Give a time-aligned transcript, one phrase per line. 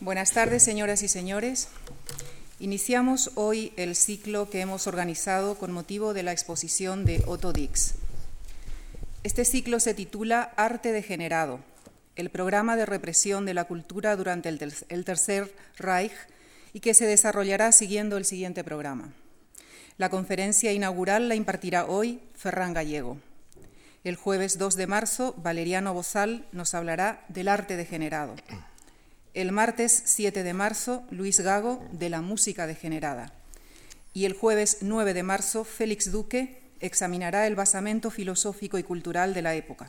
[0.00, 1.68] Buenas tardes, señoras y señores.
[2.58, 7.96] Iniciamos hoy el ciclo que hemos organizado con motivo de la exposición de Otto Dix.
[9.24, 11.60] Este ciclo se titula Arte degenerado,
[12.16, 16.14] el programa de represión de la cultura durante el, Tercer Reich
[16.72, 19.12] y que se desarrollará siguiendo el siguiente programa.
[19.98, 23.18] La conferencia inaugural la impartirá hoy Ferran Gallego.
[24.02, 28.34] El jueves 2 de marzo, Valeriano Bozal nos hablará del arte degenerado.
[29.32, 33.32] El martes 7 de marzo, Luis Gago, de la música degenerada.
[34.12, 39.42] Y el jueves 9 de marzo, Félix Duque examinará el basamento filosófico y cultural de
[39.42, 39.88] la época.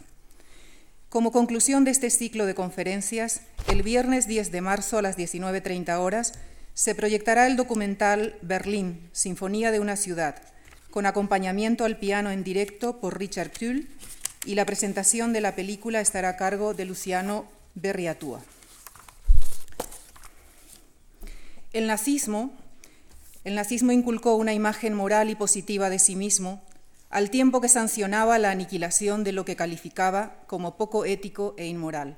[1.10, 5.98] Como conclusión de este ciclo de conferencias, el viernes 10 de marzo a las 19.30
[5.98, 6.34] horas
[6.76, 10.36] se proyectará el documental Berlín, Sinfonía de una ciudad,
[10.92, 13.88] con acompañamiento al piano en directo por Richard Tull
[14.46, 18.44] y la presentación de la película estará a cargo de Luciano Berriatúa.
[21.74, 22.52] El nazismo,
[23.46, 26.62] el nazismo inculcó una imagen moral y positiva de sí mismo,
[27.10, 32.18] al tiempo que sancionaba la aniquilación de lo que calificaba como poco ético e inmoral.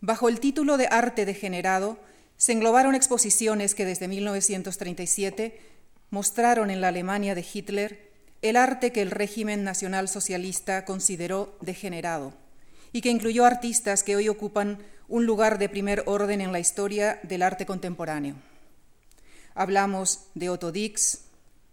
[0.00, 1.98] Bajo el título de arte degenerado,
[2.38, 5.60] se englobaron exposiciones que desde 1937
[6.08, 8.10] mostraron en la Alemania de Hitler
[8.40, 12.32] el arte que el régimen nacionalsocialista consideró degenerado
[12.92, 17.18] y que incluyó artistas que hoy ocupan un lugar de primer orden en la historia
[17.22, 18.36] del arte contemporáneo.
[19.54, 21.22] Hablamos de Otto Dix,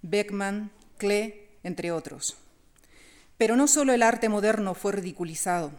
[0.02, 2.36] Beckmann, Klee, entre otros.
[3.38, 5.72] Pero no solo el arte moderno fue ridiculizado.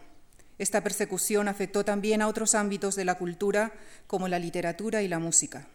[0.59, 3.73] Esta persecución afectó también a otros ámbitos de la cultura,
[4.07, 5.67] como la literatura y la música.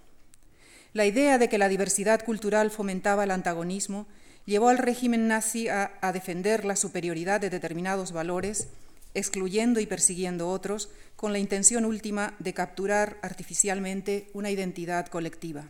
[0.93, 4.07] La idea de que la diversidad cultural fomentaba el antagonismo
[4.45, 8.67] llevó al régimen nazi a, a defender la superioridad de determinados valores
[9.13, 15.69] excluyendo y persiguiendo otros, con la intención última de capturar artificialmente una identidad colectiva.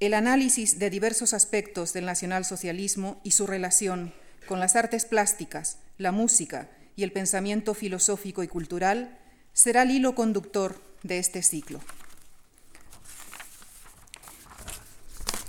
[0.00, 4.12] El análisis de diversos aspectos del nacionalsocialismo y su relación
[4.46, 9.18] con las artes plásticas, la música y el pensamiento filosófico y cultural
[9.52, 11.80] será el hilo conductor de este ciclo.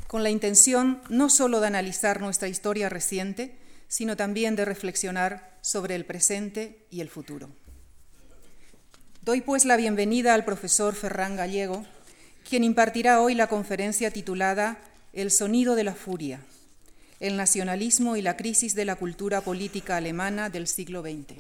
[0.07, 3.56] Con la intención no sólo de analizar nuestra historia reciente,
[3.93, 7.51] sino también de reflexionar sobre el presente y el futuro.
[9.21, 11.85] Doy pues la bienvenida al profesor Ferran Gallego,
[12.49, 14.79] quien impartirá hoy la conferencia titulada
[15.13, 16.39] El sonido de la furia,
[17.19, 21.39] el nacionalismo y la crisis de la cultura política alemana del siglo XX.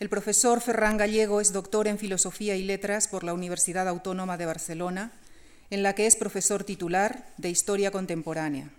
[0.00, 4.46] El profesor Ferran Gallego es doctor en Filosofía y Letras por la Universidad Autónoma de
[4.46, 5.12] Barcelona,
[5.68, 8.70] en la que es profesor titular de Historia Contemporánea.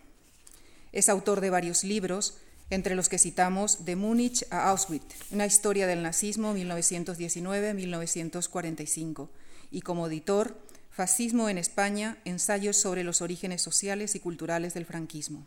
[0.91, 5.87] Es autor de varios libros, entre los que citamos De Múnich a Auschwitz, una historia
[5.87, 9.29] del nazismo 1919-1945,
[9.71, 10.57] y como editor,
[10.89, 15.45] Fascismo en España, ensayos sobre los orígenes sociales y culturales del franquismo.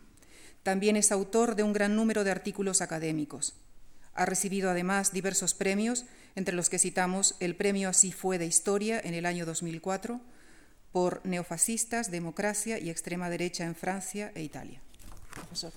[0.62, 3.54] También es autor de un gran número de artículos académicos.
[4.14, 6.04] Ha recibido además diversos premios,
[6.36, 10.20] entre los que citamos el Premio Así fue de Historia en el año 2004
[10.92, 14.80] por neofascistas, democracia y extrema derecha en Francia e Italia.
[15.34, 15.72] Profesor.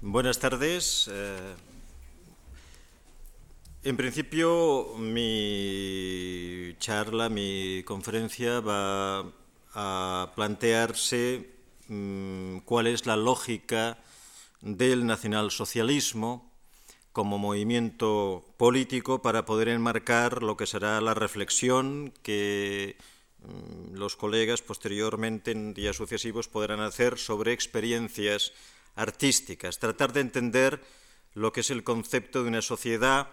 [0.00, 1.08] Buenas tardes.
[1.12, 1.54] Eh,
[3.84, 9.24] en principio, mi charla, mi conferencia va
[9.74, 11.48] a plantearse
[11.86, 13.98] mm, cuál es la lógica
[14.60, 16.50] del nacionalsocialismo
[17.12, 22.96] como movimiento político para poder enmarcar lo que será la reflexión que
[23.38, 28.52] mm, los colegas posteriormente en días sucesivos podrán hacer sobre experiencias
[28.94, 30.82] artísticas, tratar de entender
[31.34, 33.28] lo que es el concepto de una sociedad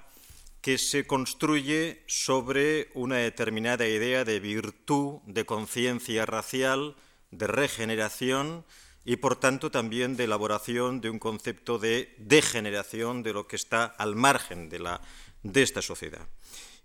[0.61, 6.95] que se construye sobre una determinada idea de virtud, de conciencia racial,
[7.31, 8.65] de regeneración
[9.05, 13.85] y por tanto también de elaboración de un concepto de degeneración de lo que está
[13.85, 15.01] al margen de, la,
[15.43, 16.27] de esta sociedad.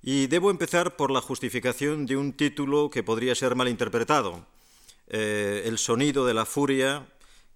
[0.03, 4.47] Y debo empezar por la justificación de un título que podría ser mal interpretado,
[5.09, 7.07] eh, El sonido de la furia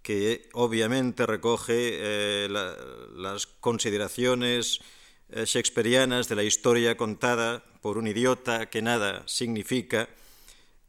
[0.02, 4.80] que obviamente recoge eh, las consideraciones
[5.30, 10.08] eh, shakespearianas de la historia contada por un idiota que nada significa,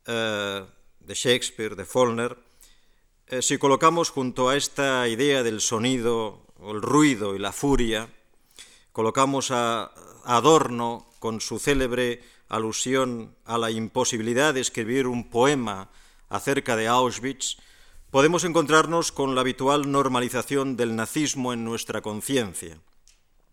[0.05, 0.65] eh,
[0.99, 2.37] de Shakespeare, de Faulkner,
[3.41, 8.09] si colocamos junto a esta idea del sonido, el ruido y la furia,
[8.91, 9.91] colocamos a
[10.25, 15.89] Adorno con su célebre alusión a la imposibilidad de escribir un poema
[16.29, 17.57] acerca de Auschwitz,
[18.11, 22.79] podemos encontrarnos con la habitual normalización del nazismo en nuestra conciencia,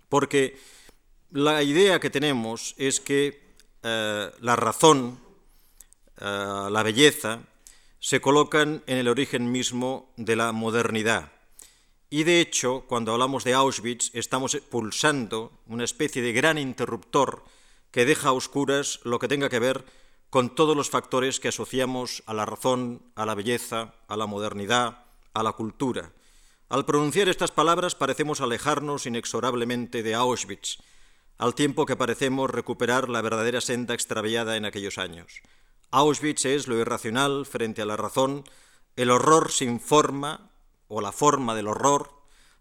[0.08, 0.58] porque
[1.30, 5.20] la idea que tenemos es que eh, la razón,
[6.18, 7.40] eh, la belleza,
[7.98, 11.32] se colocan en el origen mismo de la modernidad.
[12.08, 17.44] Y de hecho, cuando hablamos de Auschwitz, estamos pulsando una especie de gran interruptor
[17.90, 19.84] que deja a oscuras lo que tenga que ver
[20.36, 25.06] con todos los factores que asociamos a la razón, a la belleza, a la modernidad,
[25.32, 26.12] a la cultura.
[26.68, 30.76] Al pronunciar estas palabras parecemos alejarnos inexorablemente de Auschwitz,
[31.38, 35.40] al tiempo que parecemos recuperar la verdadera senda extraviada en aquellos años.
[35.90, 38.44] Auschwitz es lo irracional frente a la razón,
[38.96, 40.50] el horror sin forma,
[40.88, 42.10] o la forma del horror,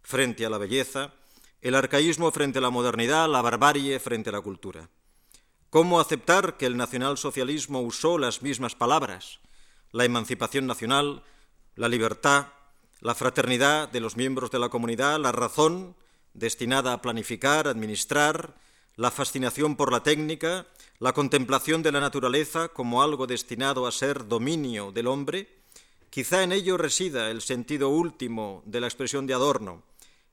[0.01, 1.11] frente a la belleza,
[1.59, 4.87] el arcaísmo frente a la modernidad, la barbarie frente a la cultura.
[5.75, 9.41] ¿Cómo aceptar que el nacionalsocialismo usó las mismas palabras?
[9.91, 11.21] La emancipación nacional,
[11.75, 12.47] la libertad,
[13.01, 15.97] la fraternidad de los miembros de la comunidad, la razón
[16.33, 18.55] destinada a planificar, administrar,
[18.95, 20.65] la fascinación por la técnica,
[20.99, 25.49] la contemplación de la naturaleza como algo destinado a ser dominio del hombre,
[26.09, 29.83] quizá en ello resida el sentido último de la expresión de Adorno,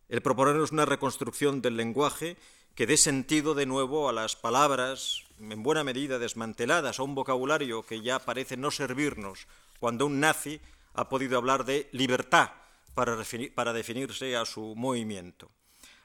[0.09, 2.37] el proponernos una reconstrucción del lenguaje
[2.75, 7.83] que dé sentido de nuevo a las palabras en buena medida desmanteladas, a un vocabulario
[7.85, 9.47] que ya parece no servirnos
[9.79, 10.61] cuando un nazi
[10.95, 12.51] ha podido hablar de libertad
[12.95, 13.17] para,
[13.73, 15.51] definirse a su movimiento.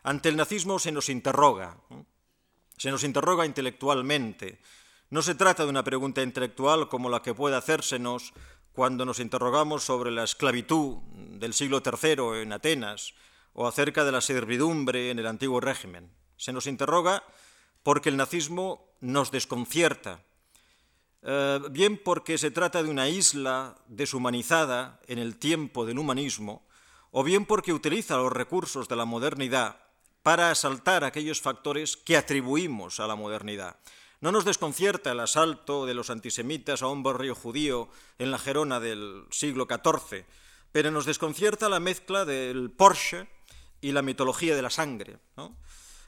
[0.04, 1.78] Ante el nazismo se nos interroga,
[2.78, 4.60] se nos interroga intelectualmente.
[5.10, 8.34] No se trata de una pregunta intelectual como la que puede hacérsenos
[8.74, 13.14] cuando nos interrogamos sobre la esclavitud del siglo III en Atenas
[13.54, 16.12] o acerca de la servidumbre en el antiguo régimen.
[16.38, 17.24] Se nos interroga
[17.84, 20.22] porque el nazismo nos desconcierta,
[21.24, 26.66] eh, bien porque se trata de una isla deshumanizada en el tiempo del humanismo,
[27.12, 29.78] o bien porque utiliza los recursos de la modernidad
[30.24, 33.78] para asaltar aquellos factores que atribuimos a la modernidad.
[34.20, 38.80] No nos desconcierta el asalto de los antisemitas a un barrio judío en la Gerona
[38.80, 40.26] del siglo XIV,
[40.72, 43.28] pero nos desconcierta la mezcla del Porsche
[43.80, 45.20] y la mitología de la sangre.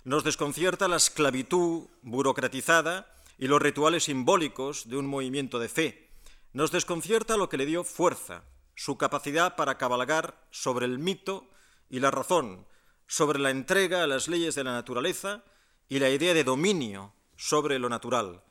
[0.03, 6.09] Nos desconcierta la esclavitud burocratizada y los rituales simbólicos de un movimiento de fe.
[6.53, 8.43] Nos desconcierta lo que le dio fuerza,
[8.75, 11.49] su capacidad para cabalgar sobre el mito
[11.89, 12.65] y la razón,
[13.07, 15.43] sobre la entrega a las leyes de la naturaleza
[15.89, 18.43] y la idea de dominio sobre lo natural.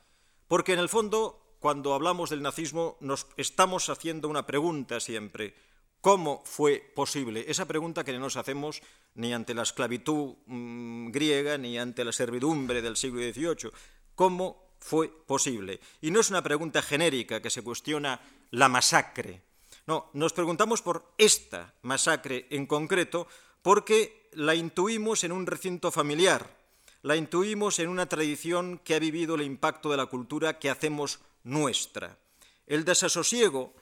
[0.48, 5.54] Porque en el fondo, cuando hablamos del nazismo, nos estamos haciendo una pregunta siempre.
[6.00, 7.44] ¿Cómo fue posible?
[7.48, 8.80] Esa pregunta que no nos hacemos
[9.14, 13.72] ni ante la esclavitud mm, griega ni ante la servidumbre del siglo XVIII.
[14.14, 15.80] ¿Cómo fue posible?
[16.00, 19.42] Y no es una pregunta genérica que se cuestiona la masacre.
[19.86, 23.26] No, nos preguntamos por esta masacre en concreto
[23.62, 26.56] porque la intuimos en un recinto familiar,
[27.02, 31.20] la intuimos en una tradición que ha vivido el impacto de la cultura que hacemos
[31.42, 32.18] nuestra.
[32.66, 33.72] El desasosiego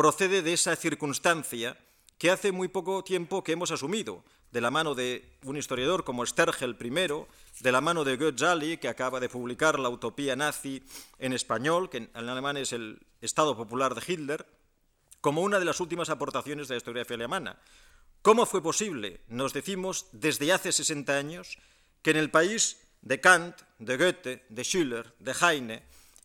[0.00, 1.76] procede de esa circunstancia
[2.16, 6.24] que hace muy poco tiempo que hemos asumido, de la mano de un historiador como
[6.24, 6.90] Stergel I,
[7.60, 10.82] de la mano de Goethe que acaba de publicar La utopía nazi
[11.18, 14.46] en español, que en alemán es el Estado Popular de Hitler,
[15.20, 17.58] como una de las últimas aportaciones de la historiografía alemana.
[18.22, 21.58] ¿Cómo fue posible, nos decimos, desde hace 60 años,
[22.00, 25.82] que en el país de Kant, de Goethe, de Schiller, de Heine,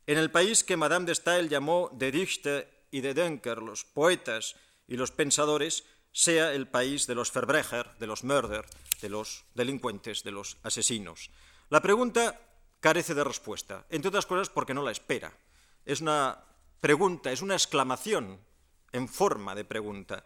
[0.07, 4.55] en el país que Madame de Stael llamó de Dichter y de Denker, los poetas
[4.87, 5.83] y los pensadores,
[6.13, 8.63] sea el país de los Verbrecher, de los Mörder,
[9.01, 11.29] de los delincuentes, de los asesinos.
[11.69, 12.39] La pregunta
[12.79, 15.33] carece de respuesta, entre otras cosas porque no la espera.
[15.85, 16.39] Es una
[16.79, 18.39] pregunta, es una exclamación
[18.93, 20.23] en forma de pregunta.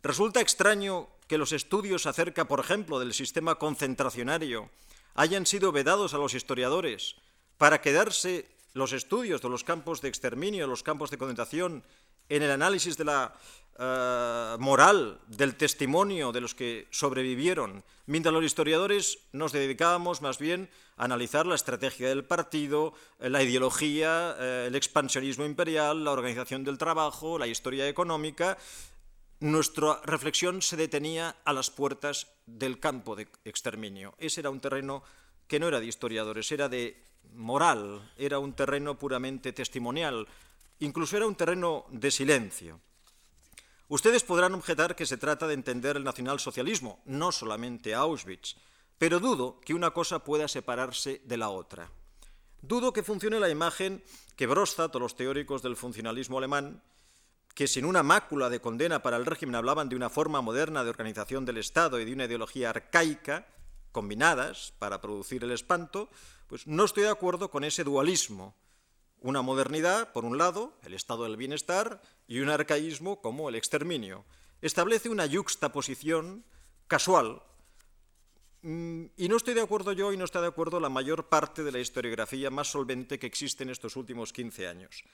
[0.00, 4.70] Resulta extraño que los estudios acerca, por ejemplo, del sistema concentracionario
[5.14, 7.16] hayan sido vedados a los historiadores
[7.58, 11.84] para quedarse los estudios de los campos de exterminio, los campos de concentración,
[12.28, 13.34] en el análisis de la
[13.78, 20.68] eh, moral, del testimonio de los que sobrevivieron, mientras los historiadores nos dedicábamos más bien
[20.96, 26.64] a analizar la estrategia del partido, eh, la ideología, eh, el expansionismo imperial, la organización
[26.64, 28.58] del trabajo, la historia económica,
[29.40, 34.14] nuestra reflexión se detenía a las puertas del campo de exterminio.
[34.18, 35.02] Ese era un terreno
[35.48, 37.02] que no era de historiadores, era de
[37.32, 40.28] moral, era un terreno puramente testimonial,
[40.84, 42.80] incluso era un terreno de silencio.
[43.88, 48.56] Ustedes podrán objetar que se trata de entender el nacionalsocialismo, no solamente Auschwitz,
[48.98, 51.90] pero dudo que una cosa pueda separarse de la otra.
[52.62, 54.02] Dudo que funcione la imagen
[54.36, 56.82] que Brostat o los teóricos del funcionalismo alemán
[57.54, 60.90] que sin una mácula de condena para el régimen hablaban de una forma moderna de
[60.90, 63.46] organización del Estado y de una ideología arcaica,
[63.92, 66.08] combinadas para producir el espanto,
[66.46, 68.54] pues no estoy de acuerdo con ese dualismo.
[69.22, 74.24] Una modernidad, por un lado, el estado del bienestar, y un arcaísmo como el exterminio.
[74.60, 76.44] Establece una yuxtaposición
[76.88, 77.40] casual.
[78.62, 81.62] Mm, y no estoy de acuerdo yo y no está de acuerdo la mayor parte
[81.62, 85.04] de la historiografía más solvente que existe en estos últimos 15 años.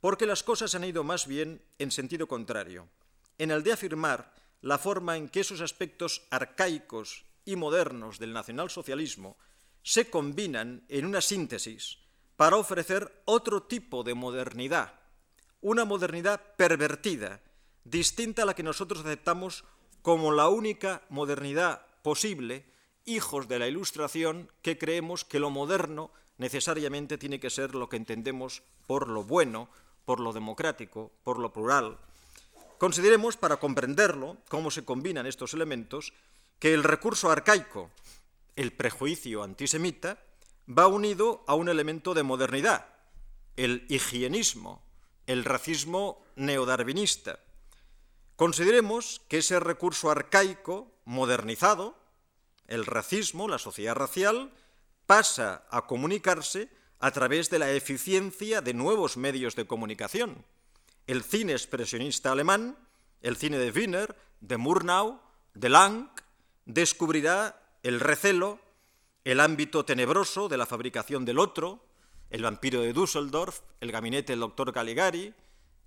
[0.00, 2.88] Porque las cosas han ido más bien en sentido contrario,
[3.36, 4.32] en el de afirmar
[4.62, 9.36] la forma en que esos aspectos arcaicos y modernos del nacionalsocialismo
[9.82, 11.98] se combinan en una síntesis
[12.38, 14.92] para ofrecer otro tipo de modernidad,
[15.60, 17.40] una modernidad pervertida,
[17.82, 19.64] distinta a la que nosotros aceptamos
[20.02, 22.64] como la única modernidad posible,
[23.04, 27.96] hijos de la Ilustración, que creemos que lo moderno necesariamente tiene que ser lo que
[27.96, 29.68] entendemos por lo bueno,
[30.04, 31.98] por lo democrático, por lo plural.
[32.78, 36.12] Consideremos, para comprenderlo, cómo se combinan estos elementos,
[36.60, 37.90] que el recurso arcaico,
[38.54, 40.20] el prejuicio antisemita,
[40.68, 42.86] va unido a un elemento de modernidad,
[43.56, 44.82] el higienismo,
[45.26, 47.40] el racismo neodarwinista.
[48.36, 51.98] Consideremos que ese recurso arcaico, modernizado,
[52.66, 54.52] el racismo, la sociedad racial,
[55.06, 56.68] pasa a comunicarse
[57.00, 60.44] a través de la eficiencia de nuevos medios de comunicación.
[61.06, 62.76] El cine expresionista alemán,
[63.22, 65.20] el cine de Wiener, de Murnau,
[65.54, 66.08] de Lang,
[66.66, 68.60] descubrirá el recelo,
[69.24, 71.84] el ámbito tenebroso de la fabricación del otro,
[72.30, 75.34] el vampiro de Düsseldorf, el gabinete del doctor Caligari,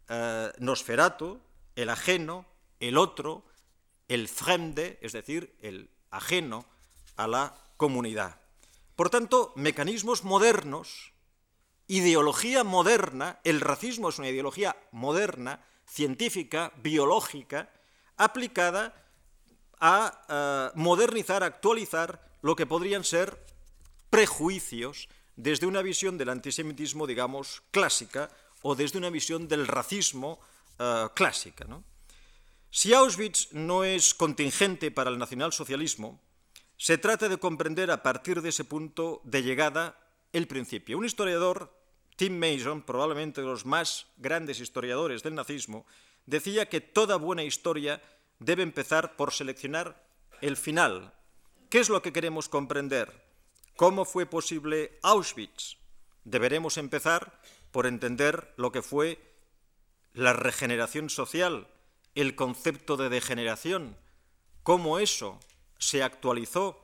[0.10, 1.40] eh, Nosferatu,
[1.76, 2.46] el ajeno,
[2.80, 3.46] el otro,
[4.08, 6.66] el fremde, es decir, el ajeno
[7.16, 8.40] a la comunidad.
[8.96, 11.14] Por tanto, mecanismos modernos,
[11.88, 17.70] ideología moderna, el racismo es una ideología moderna, científica, biológica,
[18.18, 18.94] aplicada
[19.80, 23.46] a eh, modernizar, actualizar lo que podrían ser
[24.10, 28.30] prejuicios desde una visión del antisemitismo, digamos, clásica,
[28.62, 30.40] o desde una visión del racismo
[30.80, 31.66] eh, clásica.
[32.70, 36.22] Si Auschwitz no es contingente para el nacionalsocialismo,
[36.78, 40.00] se trata de comprender a partir de ese punto de llegada
[40.34, 40.98] el principio.
[40.98, 41.74] Un historiador,
[42.16, 45.86] Tim Mason, probablemente de los más grandes historiadores del nazismo,
[46.26, 48.02] decía que toda buena historia
[48.40, 50.04] debe empezar por seleccionar
[50.42, 51.14] el final.
[51.72, 53.24] ¿Qué es lo que queremos comprender?
[53.78, 55.78] ¿Cómo fue posible Auschwitz?
[56.26, 57.40] Deberemos empezar
[57.72, 59.20] por entender lo que fue
[60.12, 61.70] la regeneración social,
[62.14, 63.96] el concepto de degeneración,
[64.64, 65.40] cómo eso
[65.80, 66.78] se actualizó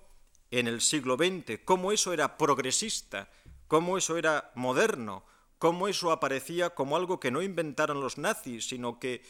[0.51, 3.29] en el siglo XX, cómo eso era progresista,
[3.67, 5.25] cómo eso era moderno,
[5.59, 9.21] cómo eso aparecía como algo que no inventaron los nazis, sino que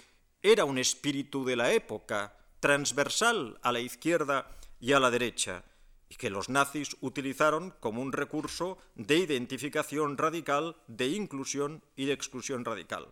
[0.44, 5.64] era un espíritu de la época, transversal a la izquierda y a la derecha
[6.10, 12.14] y que los nazis utilizaron como un recurso de identificación radical, de inclusión y de
[12.14, 13.08] exclusión radical.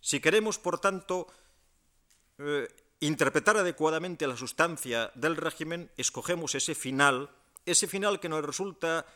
[0.00, 1.26] Si queremos, por tanto,
[2.38, 2.68] eh,
[3.00, 7.30] interpretar adecuadamente la sustancia del régimen, escogemos ese final,
[7.64, 9.06] ese final que nos resulta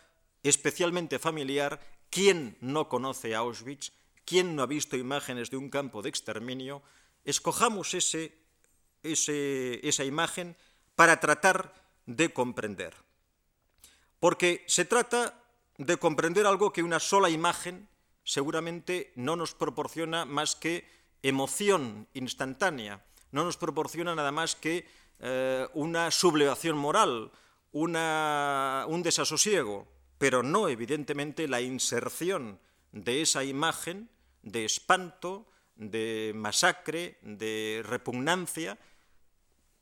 [0.43, 1.81] especialmente familiar.
[2.11, 3.93] ¿Quién no conoce Auschwitz?
[4.25, 6.83] ¿Quién no ha visto imágenes de un campo de exterminio?
[7.25, 8.37] Escojamos ese,
[9.03, 10.57] esa imagen
[10.97, 12.95] para tratar de comprender.
[14.19, 15.43] Porque se trata
[15.79, 17.89] de comprender algo que una sola imagen
[18.25, 20.87] seguramente no nos proporciona más que
[21.23, 24.87] emoción instantánea, no nos proporciona nada más que
[25.21, 27.31] eh, una sublevación moral,
[27.73, 29.87] un desasosiego,
[30.19, 32.59] pero no evidentemente la inserción
[32.93, 34.11] de esa imagen
[34.43, 38.79] de espanto, de masacre, de repugnancia,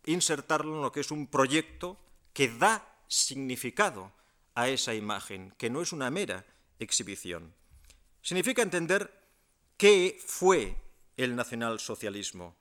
[0.04, 1.98] insertarlo en lo que es un proyecto
[2.38, 4.14] que da significado
[4.54, 6.46] a esa imagen, que no es una mera
[6.78, 7.52] exhibición.
[8.22, 9.10] Significa entender
[9.76, 10.76] qué fue
[11.16, 12.54] el nacionalsocialismo.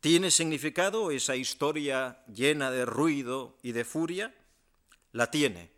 [0.00, 4.34] ¿Tiene significado esa historia llena de ruido y de furia?
[5.12, 5.70] La tiene.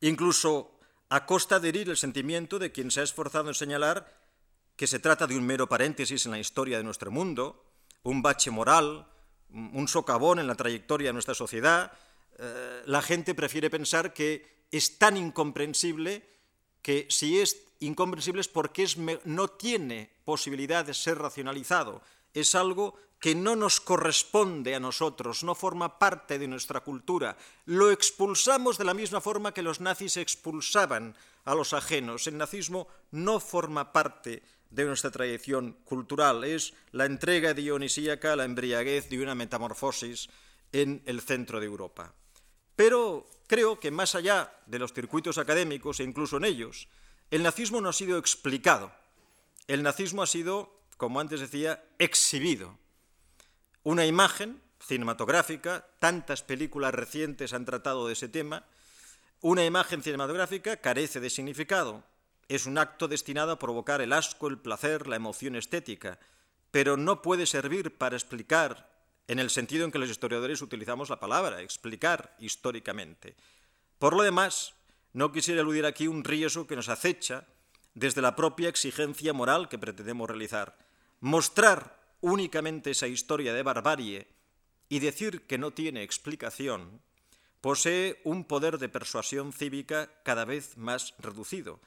[0.00, 0.80] Incluso
[1.10, 4.18] a costa de herir el sentimiento de quien se ha esforzado en señalar
[4.74, 7.70] que se trata de un mero paréntesis en la historia de nuestro mundo,
[8.02, 9.06] un bache moral,
[9.48, 11.92] un socavón en la trayectoria de nuestra sociedad,
[12.38, 16.22] eh, la gente prefiere pensar que es tan incomprensible
[16.80, 18.86] que si es incomprensible es porque
[19.24, 22.02] no tiene posibilidad de ser racionalizado.
[22.34, 27.36] Es algo que no nos corresponde a nosotros, no forma parte de nuestra cultura.
[27.66, 32.26] Lo expulsamos de la misma forma que los nazis expulsaban a los ajenos.
[32.26, 39.08] El nazismo no forma parte de nuestra tradición cultural, es la entrega dionisíaca, la embriaguez
[39.10, 40.30] de una metamorfosis
[40.72, 42.14] en el centro de Europa.
[42.76, 46.88] Pero creo que más allá de los circuitos académicos e incluso en ellos,
[47.30, 48.92] el nazismo no ha sido explicado.
[49.66, 52.78] El nazismo ha sido, como antes decía, exhibido.
[53.82, 58.66] Una imagen cinematográfica, tantas películas recientes han tratado de ese tema,
[59.40, 62.04] una imagen cinematográfica carece de significado.
[62.48, 66.18] Es un acto destinado a provocar el asco, el placer, la emoción estética,
[66.70, 68.91] pero no puede servir para explicar
[69.28, 73.36] en el sentido en que los historiadores utilizamos la palabra, explicar históricamente.
[73.98, 74.74] Por lo demás,
[75.12, 77.46] no quisiera eludir aquí un riesgo que nos acecha
[77.94, 80.78] desde la propia exigencia moral que pretendemos realizar.
[81.20, 84.28] Mostrar únicamente esa historia de barbarie
[84.88, 87.00] y decir que no tiene explicación
[87.60, 91.80] posee un poder de persuasión cívica cada vez más reducido,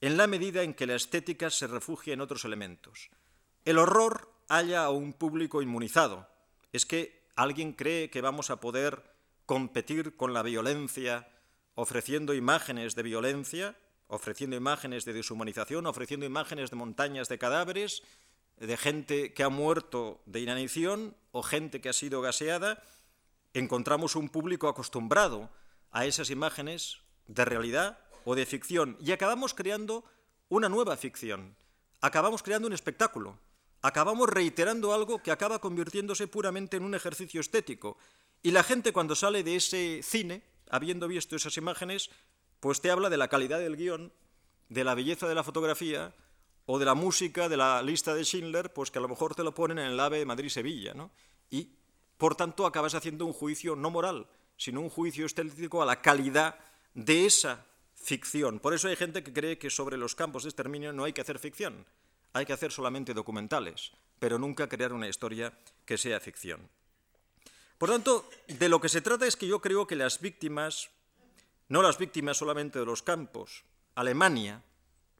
[0.00, 3.10] en la medida en que la estética se refugia en otros elementos.
[3.64, 6.28] El horror halla a un público inmunizado,
[6.76, 9.02] es que alguien cree que vamos a poder
[9.46, 11.28] competir con la violencia
[11.76, 13.76] ofreciendo imágenes de violencia,
[14.08, 18.02] ofreciendo imágenes de deshumanización, ofreciendo imágenes de montañas de cadáveres,
[18.56, 22.82] de gente que ha muerto de inanición o gente que ha sido gaseada,
[23.52, 25.50] encontramos un público acostumbrado
[25.90, 28.96] a esas imágenes de realidad o de ficción.
[29.00, 30.04] Y acabamos creando
[30.48, 31.56] una nueva ficción,
[32.00, 33.38] acabamos creando un espectáculo,
[33.86, 37.96] acabamos reiterando algo que acaba convirtiéndose puramente en un ejercicio estético.
[38.42, 42.10] Y la gente cuando sale de ese cine, habiendo visto esas imágenes,
[42.60, 44.12] pues te habla de la calidad del guion,
[44.68, 46.14] de la belleza de la fotografía
[46.66, 49.44] o de la música de la lista de Schindler, pues que a lo mejor te
[49.44, 51.12] lo ponen en el AVE Madrid-Sevilla, ¿no?
[51.48, 51.70] Y,
[52.16, 54.26] por tanto, acabas haciendo un juicio no moral,
[54.56, 56.58] sino un juicio estético a la calidad
[56.94, 57.64] de esa
[57.94, 58.58] ficción.
[58.58, 61.20] Por eso hay gente que cree que sobre los campos de exterminio no hay que
[61.20, 61.86] hacer ficción,
[62.36, 65.52] hay que hacer solamente documentales, pero nunca crear una historia
[65.84, 66.68] que sea ficción.
[67.78, 70.90] Por tanto, de lo que se trata es que yo creo que las víctimas,
[71.68, 73.64] no las víctimas solamente de los campos,
[73.94, 74.62] Alemania,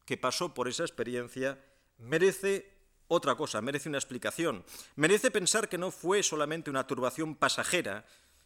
[0.05, 1.59] que pasó por esa experiencia,
[1.99, 2.71] merece
[3.09, 4.65] otra cosa, merece una explicación,
[4.97, 8.05] merece pensar que no fue solamente una turbación pasajera,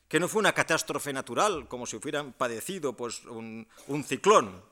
[0.09, 4.62] que no fue una catástrofe natural, como si hubieran padecido pues, un, un ciclón.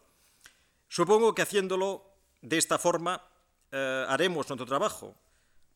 [0.89, 2.05] Supongo que haciéndolo
[2.43, 3.23] de esta forma
[3.73, 5.15] eh, haremos nuestro trabajo,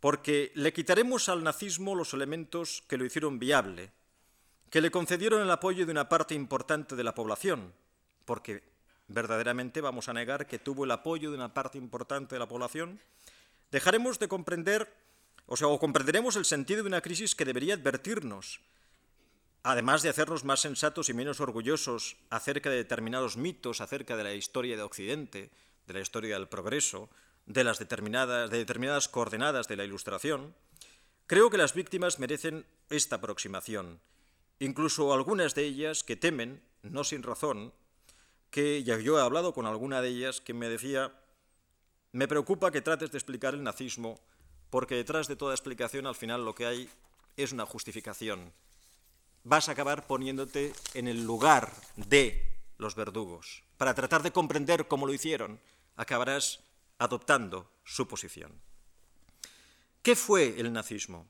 [0.00, 3.92] porque le quitaremos al nazismo los elementos que lo hicieron viable,
[4.70, 7.72] que le concedieron el apoyo de una parte importante de la población,
[8.24, 8.62] porque
[9.08, 13.00] verdaderamente vamos a negar que tuvo el apoyo de una parte importante de la población,
[13.70, 14.92] dejaremos de comprender,
[15.46, 18.60] o sea, o comprenderemos el sentido de una crisis que debería advertirnos,
[19.62, 24.34] además de hacernos más sensatos y menos orgullosos acerca de determinados mitos, acerca de la
[24.34, 25.50] historia de Occidente,
[25.86, 27.10] de la historia del progreso,
[27.46, 30.54] de las determinadas, de determinadas coordenadas de la Ilustración,
[31.26, 34.00] creo que las víctimas merecen esta aproximación,
[34.58, 37.72] incluso algunas de ellas que temen, no sin razón,
[38.50, 41.12] que ya yo he hablado con alguna de ellas que me decía,
[42.12, 44.20] me preocupa que trates de explicar el nazismo,
[44.70, 46.88] porque detrás de toda explicación al final lo que hay
[47.36, 48.52] es una justificación.
[49.44, 52.46] Vas a acabar poniéndote en el lugar de
[52.78, 53.64] los verdugos.
[53.78, 55.58] Para tratar de comprender cómo lo hicieron,
[55.96, 56.60] acabarás
[57.02, 58.60] adoptando su posición.
[60.02, 61.28] ¿Qué fue el nazismo?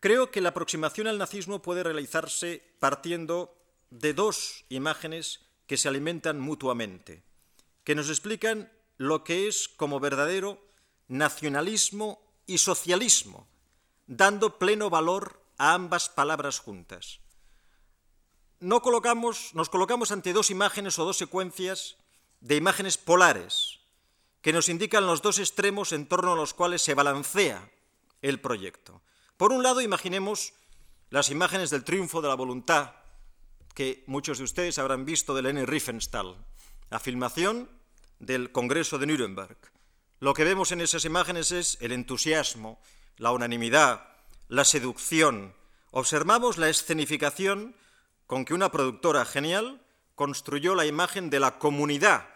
[0.00, 3.56] Creo que la aproximación al nazismo puede realizarse partiendo
[3.90, 7.22] de dos imágenes que se alimentan mutuamente,
[7.84, 10.60] que nos explican lo que es como verdadero
[11.08, 13.46] nacionalismo y socialismo,
[14.06, 17.20] dando pleno valor a ambas palabras juntas.
[18.58, 21.96] No colocamos, nos colocamos ante dos imágenes o dos secuencias
[22.40, 23.71] de imágenes polares,
[24.42, 27.70] que nos indican los dos extremos en torno a los cuales se balancea
[28.20, 29.00] el proyecto.
[29.36, 30.52] Por un lado, imaginemos
[31.10, 32.92] las imágenes del triunfo de la voluntad
[33.74, 36.36] que muchos de ustedes habrán visto de Leni Riefenstahl,
[36.90, 37.70] la filmación
[38.18, 39.56] del Congreso de Nuremberg.
[40.20, 42.80] Lo que vemos en esas imágenes es el entusiasmo,
[43.16, 44.08] la unanimidad,
[44.48, 45.54] la seducción.
[45.90, 47.74] Observamos la escenificación
[48.26, 49.80] con que una productora genial
[50.14, 52.28] construyó la imagen de la comunidad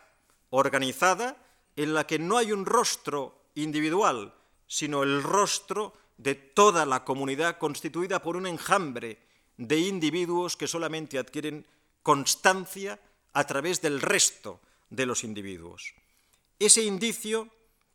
[0.51, 1.37] organizada
[1.77, 4.35] en la que no hay un rostro individual,
[4.67, 9.19] sino el rostro de toda la comunidad constituida por un enjambre
[9.57, 11.67] de individuos que solamente adquieren
[12.03, 12.99] constancia
[13.33, 14.61] a través del resto
[14.91, 15.95] de los individuos.
[16.59, 17.49] Ese indicio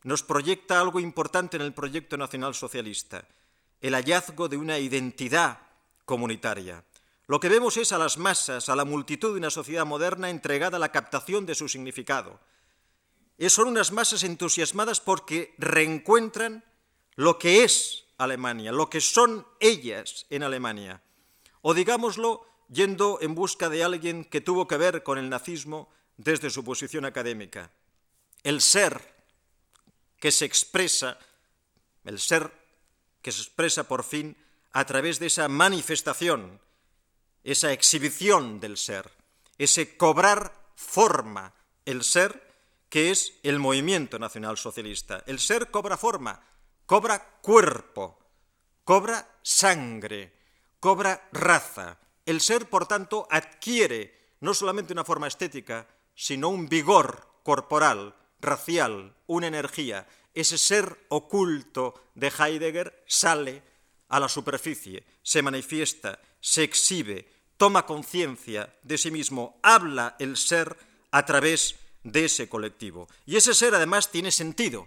[0.04, 3.24] nos proyecta algo importante en el proyecto nacional socialista,
[3.80, 5.58] el hallazgo de una identidad
[6.04, 6.84] comunitaria.
[7.26, 10.76] Lo que vemos es a las masas, a la multitud de una sociedad moderna entregada
[10.76, 12.40] a la captación de su significado,
[13.48, 16.64] son unas masas entusiasmadas porque reencuentran
[17.16, 21.02] lo que es Alemania, lo que son ellas en Alemania.
[21.60, 26.50] O digámoslo yendo en busca de alguien que tuvo que ver con el nazismo desde
[26.50, 27.70] su posición académica.
[28.42, 29.12] El ser
[30.18, 31.18] que se expresa,
[32.04, 32.50] el ser
[33.20, 34.36] que se expresa por fin
[34.72, 36.60] a través de esa manifestación,
[37.44, 39.10] esa exhibición del ser,
[39.58, 42.51] ese cobrar forma, el ser
[42.92, 45.24] que es el movimiento nacional socialista.
[45.26, 46.38] El ser cobra forma,
[46.84, 48.18] cobra cuerpo,
[48.84, 50.34] cobra sangre,
[50.78, 51.98] cobra raza.
[52.26, 59.16] El ser, por tanto, adquiere no solamente una forma estética, sino un vigor corporal, racial,
[59.26, 60.06] una energía.
[60.34, 63.62] Ese ser oculto de Heidegger sale
[64.10, 67.26] a la superficie, se manifiesta, se exhibe,
[67.56, 70.76] toma conciencia de sí mismo, habla el ser
[71.10, 73.08] a través de ese colectivo.
[73.26, 74.86] Y ese ser además tiene sentido,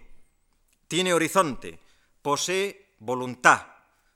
[0.88, 1.78] tiene horizonte,
[2.22, 3.66] posee voluntad,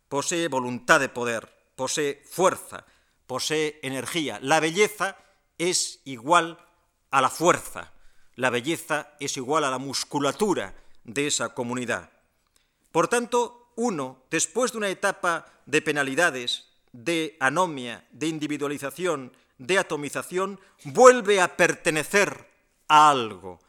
[0.09, 2.85] posee voluntad de poder, posee fuerza,
[3.27, 4.39] posee energía.
[4.43, 5.17] La belleza
[5.59, 6.59] es igual
[7.11, 7.93] a la fuerza,
[8.35, 12.11] la belleza es igual a la musculatura de esa comunidad.
[12.93, 20.59] Por tanto, uno, después de una etapa de penalidades, de anomia, de individualización, de atomización,
[20.85, 22.50] vuelve a pertenecer
[22.91, 23.61] algo.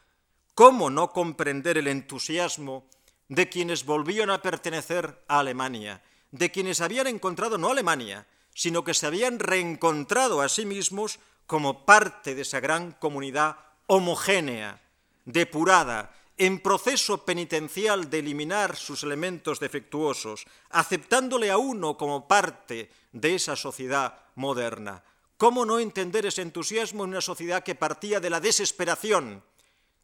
[0.54, 2.84] ¿Cómo no comprender el entusiasmo
[3.28, 8.92] de quienes volvían a pertenecer a Alemania, de quienes habían encontrado no Alemania, sino que
[8.92, 13.56] se habían reencontrado a sí mismos como parte de esa gran comunidad
[13.86, 14.82] homogénea,
[15.24, 23.36] depurada, en proceso penitencial de eliminar sus elementos defectuosos, aceptándole a uno como parte de
[23.36, 25.04] esa sociedad moderna.
[25.42, 29.42] ¿Cómo no entender ese entusiasmo en una sociedad que partía de la desesperación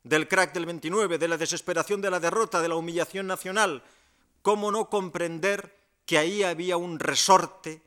[0.03, 3.85] del crack del 29, de la desesperación de la derrota, de la humillación nacional?
[4.43, 7.81] ¿Cómo no comprender que ahí había un resorte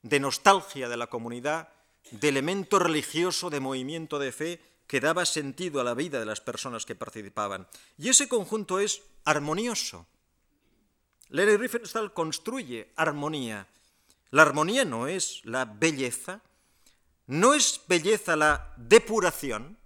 [0.00, 1.68] de nostalgia de la comunidad,
[2.10, 6.40] de elemento religioso, de movimiento de fe, que daba sentido a la vida de las
[6.40, 7.68] personas que participaban.
[7.98, 10.06] Y ese conjunto es armonioso.
[11.28, 13.66] Lenny Riefenstahl construye armonía.
[14.30, 16.40] La armonía no es la belleza,
[17.26, 19.78] no es belleza la depuración.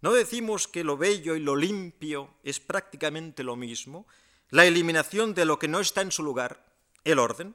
[0.00, 4.06] No decimos que lo bello y lo limpio es prácticamente lo mismo,
[4.50, 6.66] la eliminación de lo que no está en su lugar,
[7.04, 7.54] el orden,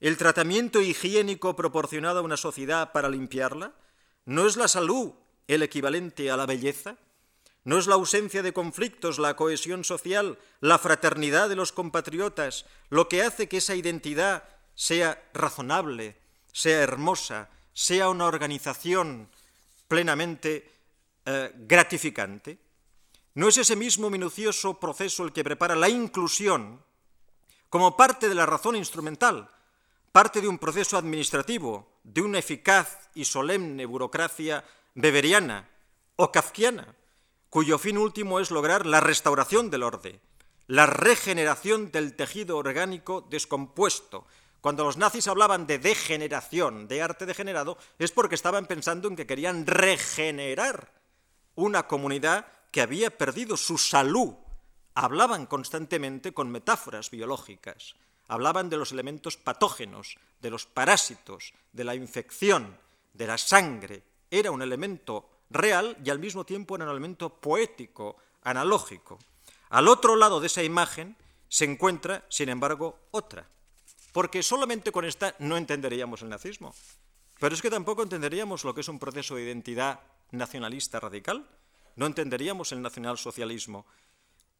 [0.00, 3.74] el tratamiento higiénico proporcionado a una sociedad para limpiarla,
[4.24, 5.12] no es la salud
[5.48, 6.96] el equivalente a la belleza?
[7.64, 13.08] ¿No es la ausencia de conflictos, la cohesión social, la fraternidad de los compatriotas lo
[13.08, 16.16] que hace que esa identidad sea razonable,
[16.52, 19.28] sea hermosa, sea una organización
[19.88, 20.70] plenamente
[21.24, 22.58] eh, gratificante?
[23.34, 26.82] ¿No es ese mismo minucioso proceso el que prepara la inclusión
[27.70, 29.50] como parte de la razón instrumental,
[30.12, 34.62] parte de un proceso administrativo, de una eficaz y solemne burocracia
[34.94, 35.70] beberiana
[36.16, 36.94] o kafkiana,
[37.48, 40.20] cuyo fin último es lograr la restauración del orden,
[40.66, 44.26] la regeneración del tejido orgánico descompuesto.
[44.62, 49.26] Cuando los nazis hablaban de degeneración, de arte degenerado, es porque estaban pensando en que
[49.26, 50.92] querían regenerar
[51.56, 54.34] una comunidad que había perdido su salud.
[54.94, 57.96] Hablaban constantemente con metáforas biológicas,
[58.28, 62.78] hablaban de los elementos patógenos, de los parásitos, de la infección,
[63.14, 68.16] de la sangre, era un elemento real y al mismo tiempo era un elemento poético,
[68.44, 69.18] analógico.
[69.70, 71.16] Al otro lado de esa imagen
[71.48, 73.48] se encuentra, sin embargo, otra,
[74.12, 76.74] porque solamente con esta no entenderíamos el nazismo,
[77.40, 81.48] pero es que tampoco entenderíamos lo que es un proceso de identidad nacionalista radical,
[81.96, 83.86] no entenderíamos el nacionalsocialismo.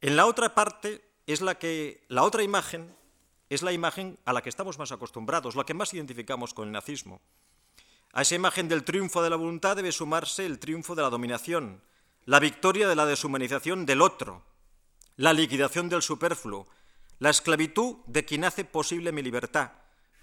[0.01, 2.95] En la otra parte es la que la otra imagen
[3.49, 6.71] es la imagen a la que estamos más acostumbrados, la que más identificamos con el
[6.71, 7.21] nazismo.
[8.11, 11.81] A esa imagen del triunfo de la voluntad debe sumarse el triunfo de la dominación,
[12.25, 14.43] la victoria de la deshumanización del otro,
[15.17, 16.67] la liquidación del superfluo,
[17.23, 19.71] la esclavitud de quien hace posible mi libertad,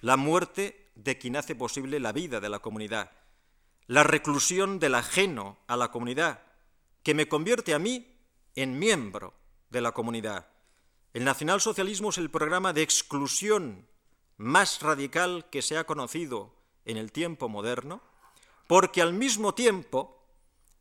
[0.03, 3.11] la muerte de quien hace posible la vida de la comunidad,
[3.87, 6.43] la reclusión del ajeno a la comunidad,
[7.03, 8.19] que me convierte a mí
[8.55, 9.33] en miembro
[9.71, 10.49] de la comunidad.
[11.15, 13.89] El nacionalsocialismo es el programa de exclusión
[14.37, 18.03] más radical que se ha conocido en el tiempo moderno,
[18.67, 20.23] porque al mismo tiempo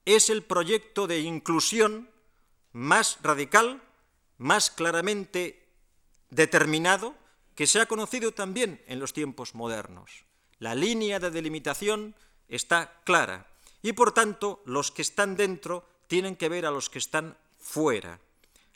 [0.04, 2.10] es el proyecto de inclusión
[2.74, 3.82] más radical,
[4.38, 5.69] más claramente
[6.30, 7.16] determinado,
[7.56, 10.26] que se ha conocido también en los tiempos modernos.
[10.60, 12.16] La línea de delimitación
[12.48, 13.48] está clara
[13.82, 18.20] y por tanto los que están dentro tienen que ver a los que están fuera.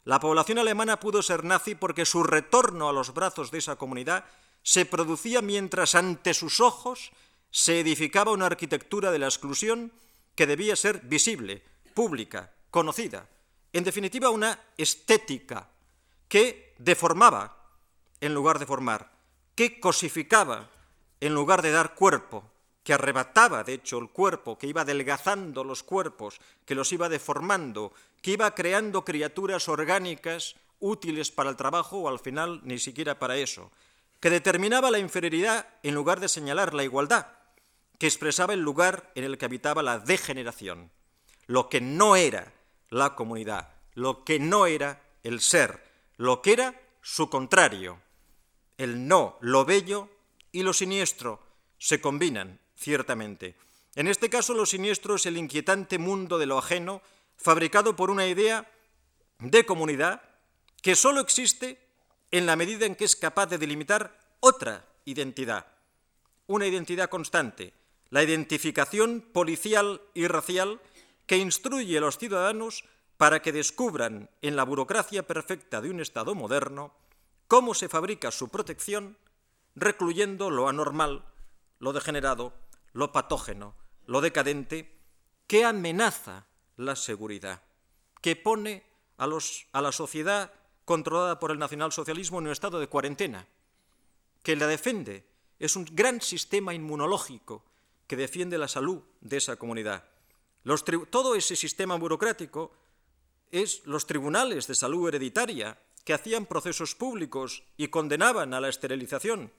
[0.06, 4.26] La población alemana pudo ser nazi porque su retorno a los brazos de esa comunidad
[4.62, 7.12] se producía mientras ante sus ojos
[7.52, 9.92] se edificaba una arquitectura de la exclusión
[10.36, 11.64] que debía ser visible,
[11.94, 13.30] pública, conocida.
[13.72, 15.70] En definitiva, una estética
[16.28, 17.58] que deformaba
[18.22, 19.12] en lugar de formar,
[19.56, 20.70] que cosificaba
[21.20, 22.44] en lugar de dar cuerpo,
[22.84, 27.94] que arrebataba, de hecho, el cuerpo, que iba adelgazando los cuerpos, que los iba deformando,
[28.22, 33.38] que iba creando criaturas orgánicas útiles para el trabajo o al final ni siquiera para
[33.38, 33.72] eso,
[34.20, 37.28] que determinaba la inferioridad en lugar de señalar la igualdad,
[38.00, 40.92] que expresaba el lugar en el que habitaba la degeneración,
[41.48, 42.52] lo que no era
[42.90, 48.02] la comunidad, lo que no era el ser, lo que era su contrario.
[48.78, 50.10] El no, lo bello
[50.52, 51.42] y lo siniestro
[51.78, 53.56] se combinan, ciertamente.
[53.96, 57.02] En este caso, lo siniestro es el inquietante mundo de lo ajeno,
[57.38, 58.72] fabricado por una idea
[59.40, 60.22] de comunidad
[60.82, 61.80] que sólo existe
[62.32, 65.68] en la medida en que es capaz de delimitar otra identidad,
[66.48, 67.74] una identidad constante,
[68.10, 70.82] la identificación policial y racial
[71.26, 72.86] que instruye a los ciudadanos
[73.18, 76.94] para que descubran en la burocracia perfecta de un Estado moderno
[77.48, 79.18] cómo se fabrica su protección,
[79.76, 81.24] recluyendo lo anormal,
[81.80, 82.54] lo degenerado,
[82.94, 84.98] lo patógeno, lo decadente,
[85.48, 86.46] que amenaza
[86.78, 87.62] la seguridad,
[88.22, 88.84] que pone
[89.18, 89.28] a,
[89.82, 90.52] la sociedad
[90.86, 93.48] controlada por el nacionalsocialismo en un estado de cuarentena,
[94.42, 95.26] que la defiende,
[95.60, 97.64] es un gran sistema inmunológico
[98.08, 100.04] que defiende la salud de esa comunidad.
[101.10, 102.72] todo ese sistema burocrático
[103.54, 109.54] es los tribunales de salud hereditaria que hacían procesos públicos y condenaban a la esterilización.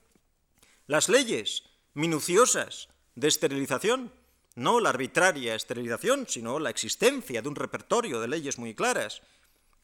[0.85, 4.11] Las leyes minuciosas de esterilización,
[4.55, 9.21] no la arbitraria esterilización, sino la existencia de un repertorio de leyes muy claras.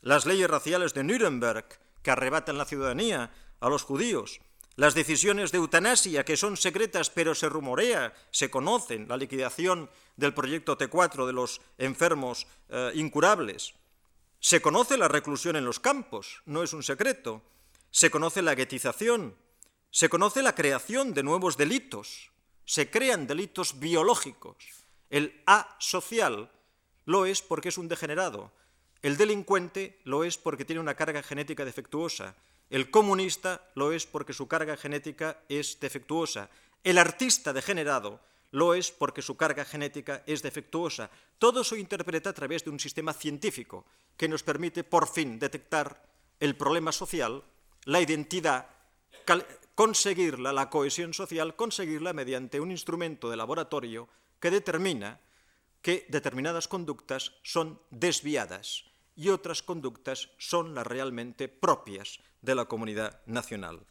[0.02, 1.65] Las leyes raciales de Nuremberg,
[2.04, 4.41] que arrebatan la ciudadanía a los judíos.
[4.76, 10.34] Las decisiones de eutanasia, que son secretas pero se rumorea, se conocen, la liquidación del
[10.34, 13.74] proyecto T4 de los enfermos eh, incurables.
[14.43, 17.43] Se conoce la reclusión en los campos, no es un secreto.
[17.91, 19.36] Se conoce la guetización.
[19.91, 22.32] Se conoce la creación de nuevos delitos.
[22.65, 24.56] Se crean delitos biológicos.
[25.12, 26.51] El asocial
[27.06, 28.51] lo es porque es un degenerado.
[29.04, 32.36] El delincuente lo es porque tiene una carga genética defectuosa.
[32.71, 36.49] El comunista lo es porque su carga genética es defectuosa.
[36.84, 38.19] El artista degenerado
[38.52, 41.10] lo es porque su carga genética es defectuosa.
[41.40, 43.86] Todo se interpreta a través de un sistema científico
[44.18, 46.04] que nos permite por fin detectar
[46.40, 47.44] el problema social,
[47.86, 48.68] la identidad,
[49.76, 54.10] conseguirla, la cohesión social, conseguirla mediante un instrumento de laboratorio
[54.40, 55.20] que determina
[55.82, 58.86] que determinadas conductas son desviadas
[59.16, 63.86] y otras conductas son las realmente propias de la comunidad nacional.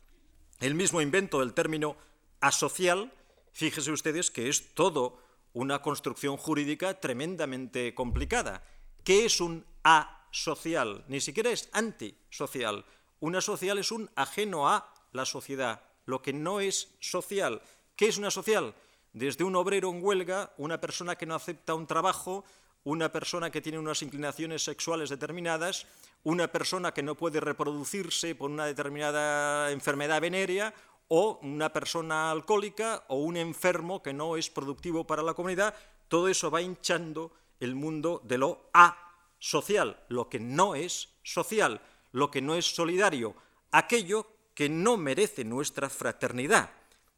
[0.61, 1.97] El mismo invento del término
[2.41, 3.13] asocial
[3.53, 5.19] Fíjese ustedes que es todo
[5.53, 8.63] una construcción jurídica tremendamente complicada.
[9.05, 11.05] ¿Qué es un asocial?
[11.09, 12.85] Ni siquiera es antisocial.
[13.19, 17.61] Una social es un ajeno a la sociedad, lo que no es social.
[17.97, 18.75] ¿Qué es una social?
[19.13, 22.45] Desde un obrero en huelga, una persona que no acepta un trabajo,
[22.85, 25.87] una persona que tiene unas inclinaciones sexuales determinadas,
[26.23, 30.73] una persona que no puede reproducirse por una determinada enfermedad venérea
[31.13, 35.75] o una persona alcohólica o un enfermo que no es productivo para la comunidad,
[36.07, 41.81] todo eso va hinchando el mundo de lo asocial, lo que no es social,
[42.13, 43.35] lo que no es solidario,
[43.73, 46.71] aquello que no merece nuestra fraternidad,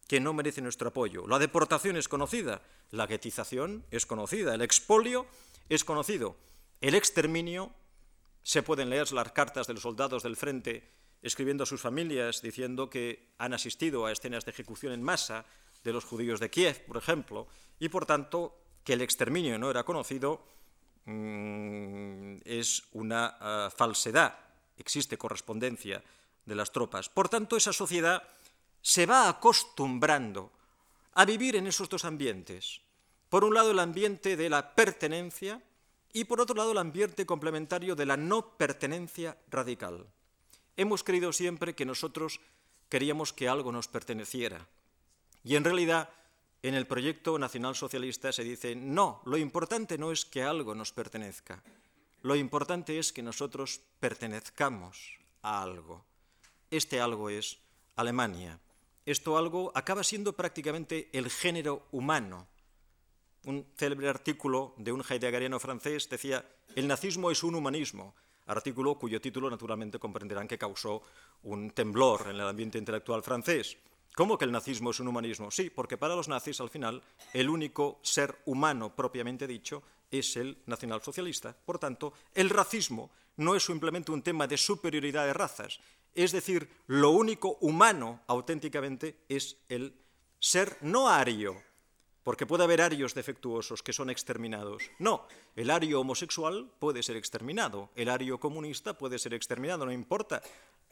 [0.09, 1.27] que no merece nuestro apoyo.
[1.27, 5.27] La deportación es conocida, la guetización es conocida, el expolio
[5.69, 6.37] es conocido,
[6.81, 7.71] el exterminio,
[8.43, 12.91] se pueden leer las cartas de los soldados del frente escribiendo a sus familias diciendo
[12.91, 15.47] que han asistido a escenas de ejecución en masa
[15.85, 17.47] de los judíos de Kiev, por ejemplo,
[17.79, 20.45] y por tanto que el exterminio no era conocido
[21.05, 24.37] mm, es una ah, falsedad.
[24.77, 26.03] Existe correspondencia
[26.45, 27.09] de las tropas.
[27.09, 28.23] Por tanto, esa sociedad
[28.81, 30.51] se va acostumbrando
[31.15, 32.81] a vivir en esos dos ambientes.
[33.29, 35.63] Por un lado, el ambiente de la pertenencia
[36.13, 40.07] y por otro lado, el ambiente complementario de la no pertenencia radical.
[40.77, 42.41] Hemos creído siempre que nosotros
[42.89, 44.67] queríamos que algo nos perteneciera.
[45.45, 46.11] Y en realidad,
[46.63, 50.93] en el proyecto nacional socialista se dice, no, lo importante no es que algo nos
[50.93, 51.63] pertenezca,
[52.23, 56.05] lo importante es que nosotros pertenezcamos a algo.
[56.71, 57.59] Este algo es
[57.97, 58.61] Alemania.
[59.05, 62.47] Esto algo acaba siendo prácticamente el género humano.
[63.45, 68.15] Un célebre artículo de un heideggeriano francés decía, el nazismo es un humanismo,
[68.47, 71.03] artículo cuyo título naturalmente comprenderán que causó
[71.45, 73.77] un temblor en el ambiente intelectual francés.
[74.15, 75.51] ¿Cómo que el nazismo es un humanismo?
[75.51, 77.03] Sí, porque para los nazis, al final,
[77.33, 81.57] el único ser humano propiamente dicho es el nacionalsocialista.
[81.65, 85.81] Por tanto, el racismo no es simplemente un tema de superioridad de razas,
[86.15, 89.95] es decir, lo único humano auténticamente es el
[90.39, 91.57] ser no ario,
[92.25, 94.91] porque puede haber arios defectuosos que son exterminados.
[94.99, 100.43] No, el ario homosexual puede ser exterminado, el ario comunista puede ser exterminado, no importa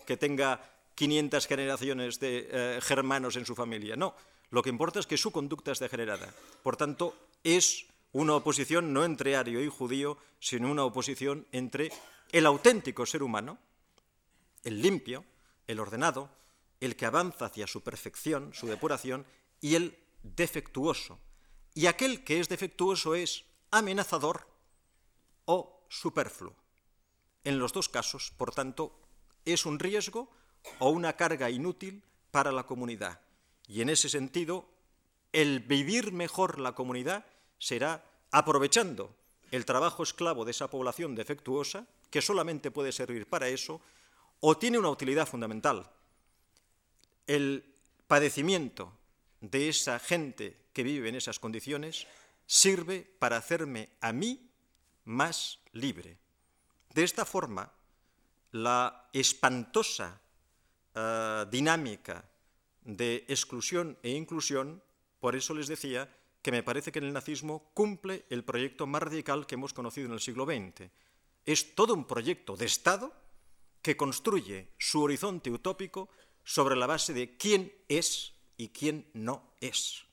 [0.07, 0.61] que tenga
[0.95, 4.15] 500 generaciones de eh, germanos en su familia, no.
[4.51, 6.35] Lo que importa es que su conducta es degenerada.
[6.63, 7.15] Por tanto,
[7.45, 11.93] es una oposición no entre ario y judío, sino una oposición entre
[12.33, 13.59] el auténtico ser humano,
[14.65, 15.25] el limpio,
[15.69, 16.29] el ordenado,
[16.81, 19.25] el que avanza hacia su perfección, su depuración,
[19.61, 21.19] y el defectuoso.
[21.75, 24.47] Y aquel que es defectuoso es amenazador
[25.45, 26.55] o superfluo.
[27.45, 28.99] En los dos casos, por tanto,
[29.45, 30.31] es un riesgo
[30.79, 33.21] o una carga inútil para la comunidad.
[33.67, 34.69] Y en ese sentido,
[35.33, 37.25] el vivir mejor la comunidad
[37.59, 39.15] será aprovechando
[39.51, 43.81] el trabajo esclavo de esa población defectuosa, que solamente puede servir para eso,
[44.41, 45.91] o tiene una utilidad fundamental.
[47.27, 47.65] El
[48.07, 48.93] padecimiento
[49.41, 52.07] de esa gente que vive en esas condiciones
[52.47, 54.51] sirve para hacerme a mí
[55.05, 56.19] más libre.
[56.95, 57.73] De esta forma,
[58.53, 60.21] la espantosa
[60.95, 62.25] eh, dinámica
[62.83, 64.83] de exclusión e inclusión,
[65.21, 66.09] por eso les decía
[66.43, 70.07] que me parece que en el nazismo cumple el proyecto más radical que hemos conocido
[70.07, 70.91] en el siglo XX.
[71.45, 73.15] Es todo un proyecto de Estado
[73.83, 76.09] que construye su horizonte utópico
[76.45, 80.05] sobre la base de quién es y quién no es.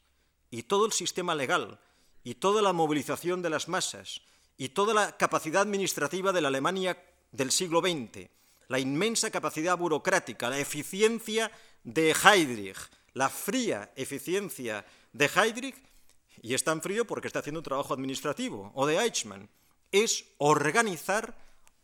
[0.50, 1.82] Y todo el sistema legal,
[2.24, 4.22] y toda la movilización de las masas,
[4.56, 6.98] y toda la capacidad administrativa de la Alemania
[7.34, 8.30] del siglo XX,
[8.70, 11.52] la inmensa capacidad burocrática, la eficiencia
[11.84, 12.78] de Heydrich,
[13.16, 15.76] la fría eficiencia de Heydrich,
[16.42, 19.50] y es tan frío porque está haciendo un trabajo administrativo, o de Eichmann,
[19.92, 21.36] es organizar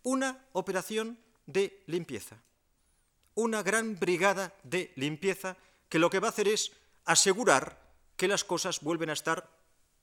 [0.04, 2.38] una operación de limpieza,
[3.36, 5.58] una gran brigada de limpieza
[5.93, 6.71] que lo que va a hacer es
[7.06, 7.79] asegurar
[8.17, 9.47] que las cosas vuelven a estar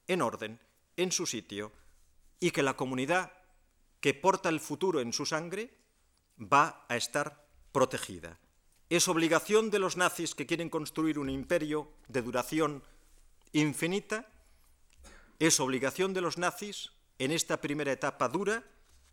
[0.07, 0.61] en orden,
[0.97, 1.73] en su sitio,
[2.39, 3.33] y que la comunidad
[3.99, 5.75] que porta el futuro en su sangre
[6.39, 8.39] va a estar protegida.
[8.89, 12.85] Es obligación de los nazis que quieren construir un imperio de duración
[13.51, 14.29] infinita,
[15.41, 18.63] es obligación de los nazis en esta primera etapa dura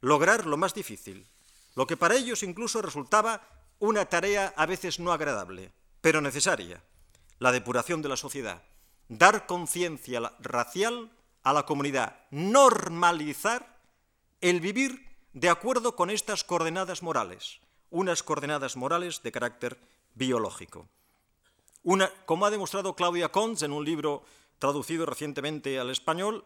[0.01, 1.25] lograr lo más difícil,
[1.73, 6.83] lo que para ellos incluso resultaba una tarea a veces no agradable, pero necesaria,
[7.39, 8.63] la depuración de la sociedad,
[9.07, 11.11] dar conciencia racial
[11.43, 13.77] a la comunidad, normalizar
[14.41, 19.79] el vivir de acuerdo con estas coordenadas morales, unas coordenadas morales de carácter
[20.15, 20.89] biológico.
[22.25, 24.23] Como ha demostrado Claudia Cons en un libro
[24.59, 26.43] traducido recientemente al español,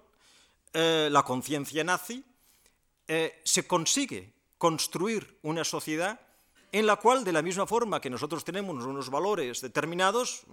[0.74, 2.24] eh, La conciencia nazi,
[3.08, 6.20] eh, se consigue construir una sociedad
[6.72, 10.44] en la cual, de la misma forma que nosotros tenemos unos valores determinados,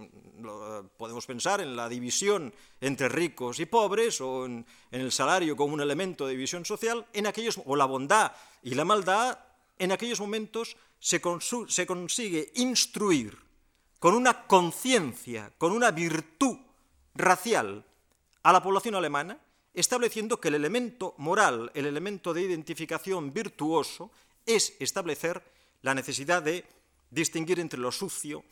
[0.97, 5.81] podemos pensar en la división entre ricos y pobres o en, el salario como un
[5.81, 9.39] elemento de división social, en aquellos, o la bondad y la maldad,
[9.77, 11.21] en aquellos momentos se,
[11.67, 13.37] se consigue instruir
[13.97, 16.57] con una conciencia, con una virtud
[17.15, 17.85] racial
[18.43, 19.39] a la población alemana
[19.73, 24.11] estableciendo que el elemento moral, el elemento de identificación virtuoso,
[24.45, 25.41] es establecer
[25.81, 26.65] la necesidad de
[27.09, 28.43] distinguir entre lo sucio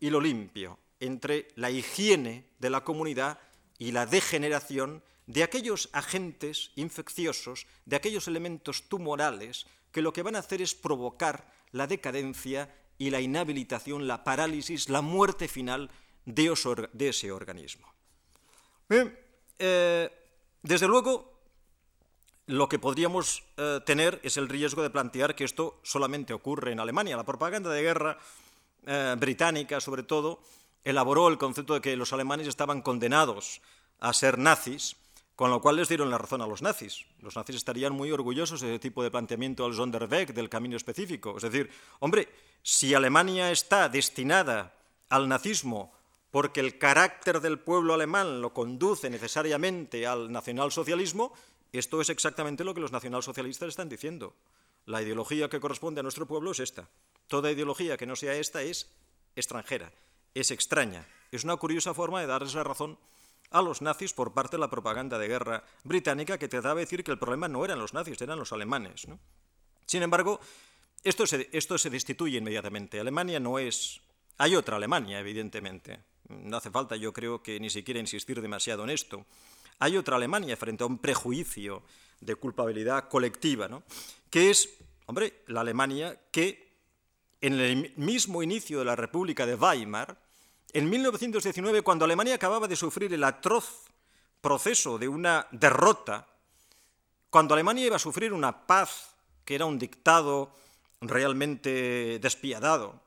[0.00, 3.38] y lo limpio, entre la higiene de la comunidad
[3.78, 10.36] y la degeneración de aquellos agentes infecciosos, de aquellos elementos tumorales que lo que van
[10.36, 15.90] a hacer es provocar la decadencia y la inhabilitación, la parálisis, la muerte final
[16.24, 16.52] de,
[17.00, 17.92] ese organismo.
[18.88, 19.18] Bien,
[19.58, 20.10] eh,
[20.62, 21.35] desde luego,
[22.46, 26.80] lo que podríamos eh, tener es el riesgo de plantear que esto solamente ocurre en
[26.80, 27.16] Alemania.
[27.16, 28.18] La propaganda de guerra
[28.86, 30.40] eh, británica, sobre todo,
[30.84, 33.60] elaboró el concepto de que los alemanes estaban condenados
[33.98, 34.96] a ser nazis,
[35.34, 37.04] con lo cual les dieron la razón a los nazis.
[37.20, 41.36] Los nazis estarían muy orgullosos de ese tipo de planteamiento del Sonderweg, del camino específico.
[41.36, 41.68] Es decir,
[41.98, 42.28] hombre,
[42.62, 44.72] si Alemania está destinada
[45.08, 45.92] al nazismo
[46.30, 51.32] porque el carácter del pueblo alemán lo conduce necesariamente al nacionalsocialismo,
[51.78, 54.34] esto es exactamente lo que los nacionalsocialistas están diciendo.
[54.84, 56.88] La ideología que corresponde a nuestro pueblo es esta.
[57.26, 58.88] Toda ideología que no sea esta es
[59.34, 59.92] extranjera,
[60.34, 61.06] es extraña.
[61.32, 62.98] Es una curiosa forma de darles la razón
[63.50, 67.04] a los nazis por parte de la propaganda de guerra británica que trataba de decir
[67.04, 69.06] que el problema no eran los nazis, eran los alemanes.
[69.86, 70.40] Sin embargo,
[71.02, 73.00] esto se, esto se destituye inmediatamente.
[73.00, 74.00] Alemania no es
[74.38, 76.00] Hay otra Alemania, evidentemente.
[76.28, 79.24] No hace falta, yo creo que ni siquiera insistir demasiado en esto.
[79.78, 81.82] Hay otra Alemania frente a un prejuicio
[82.20, 83.82] de culpabilidad colectiva, ¿no?
[84.30, 84.70] que es,
[85.06, 86.66] hombre, la Alemania que
[87.40, 90.18] en el mismo inicio de la República de Weimar,
[90.72, 93.84] en 1919, cuando Alemania acababa de sufrir el atroz
[94.40, 96.26] proceso de una derrota,
[97.30, 99.14] cuando Alemania iba a sufrir una paz
[99.44, 100.52] que era un dictado
[101.00, 103.00] realmente despiadado,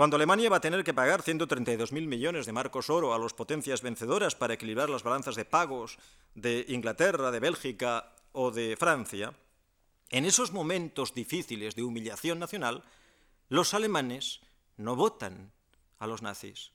[0.00, 3.82] cuando Alemania va a tener que pagar 132.000 millones de marcos oro a las potencias
[3.82, 5.98] vencedoras para equilibrar las balanzas de pagos
[6.34, 9.34] de Inglaterra, de Bélgica o de Francia,
[10.08, 12.82] en esos momentos difíciles de humillación nacional,
[13.50, 14.40] los alemanes
[14.78, 15.52] no votan
[15.98, 16.72] a los nazis.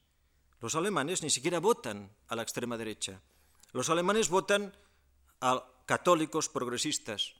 [0.61, 3.23] Los alemanes ni siquiera votan a la extrema derecha.
[3.71, 4.77] Los alemanes votan
[5.41, 7.33] a católicos progresistas,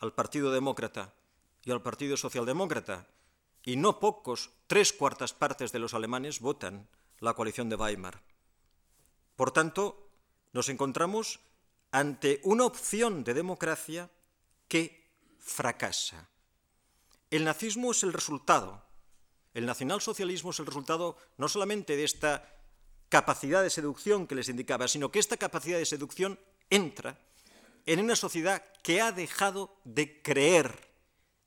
[0.00, 1.14] al Partido Demócrata
[1.64, 3.08] y al Partido Socialdemócrata,
[3.64, 6.88] y no pocos, tres cuartas partes de los alemanes votan
[7.18, 8.22] la coalición de Weimar.
[9.36, 10.10] Por tanto,
[10.52, 11.40] nos encontramos
[11.92, 14.10] ante una opción de democracia
[14.68, 16.28] que fracasa.
[17.30, 18.84] El nazismo es el resultado,
[19.54, 22.48] el nacionalsocialismo es el resultado no solamente de esta
[23.08, 26.38] capacidad de seducción que les indicaba, sino que esta capacidad de seducción
[26.70, 27.18] entra
[27.86, 30.88] en una sociedad que ha dejado de creer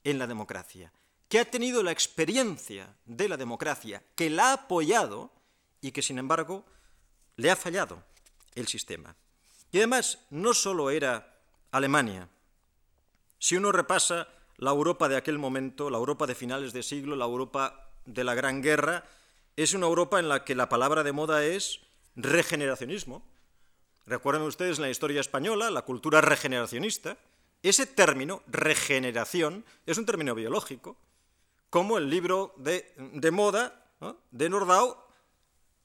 [0.04, 0.92] en la democracia,
[1.34, 5.32] que ha tenido la experiencia de la democracia, que la ha apoyado
[5.82, 6.64] y que, sin embargo,
[7.38, 8.04] le ha fallado
[8.54, 9.16] el sistema.
[9.72, 11.36] Y además, no solo era
[11.72, 12.30] Alemania.
[13.40, 14.28] Si uno repasa
[14.58, 18.36] la Europa de aquel momento, la Europa de finales de siglo, la Europa de la
[18.36, 19.04] Gran Guerra,
[19.56, 21.80] es una Europa en la que la palabra de moda es
[22.16, 23.26] regeneracionismo.
[24.06, 27.18] Recuerden ustedes en la historia española, la cultura regeneracionista.
[27.64, 30.96] Ese término, regeneración, es un término biológico
[31.74, 32.86] como el libro de,
[33.32, 33.74] moda
[34.30, 34.96] de Nordau,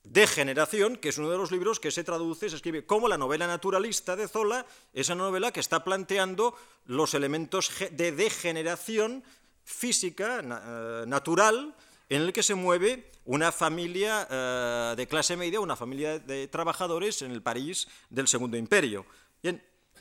[0.04, 3.46] Degeneración, que es uno de los libros que se traduce, se escribe como la novela
[3.46, 9.24] naturalista de Zola, esa novela que está planteando los elementos de degeneración
[9.64, 11.74] física, eh, natural,
[12.10, 17.22] en el que se mueve una familia eh, de clase media, una familia de trabajadores
[17.22, 19.06] en el París del Segundo Imperio.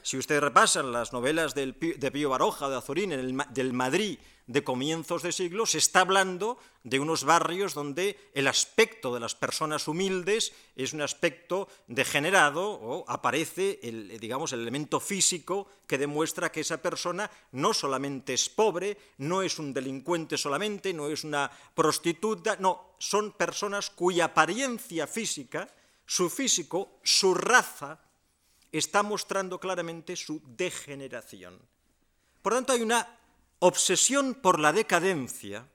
[0.08, 3.10] Si ustedes repasan las novelas de Pío Baroja, de Azorín,
[3.49, 9.14] del Madrid de comienzos de siglo, se está hablando de unos barrios donde el aspecto
[9.14, 15.68] de las personas humildes es un aspecto degenerado o aparece el, digamos, el elemento físico
[15.86, 21.10] que demuestra que esa persona no solamente es pobre, no es un delincuente solamente, no
[21.10, 25.68] es una prostituta, no, son personas cuya apariencia física,
[26.05, 28.07] su físico, su raza,
[28.72, 31.59] está mostrando claramente su degeneración.
[32.41, 33.20] Por tanto, hay una
[33.59, 35.68] obsesión por la decadencia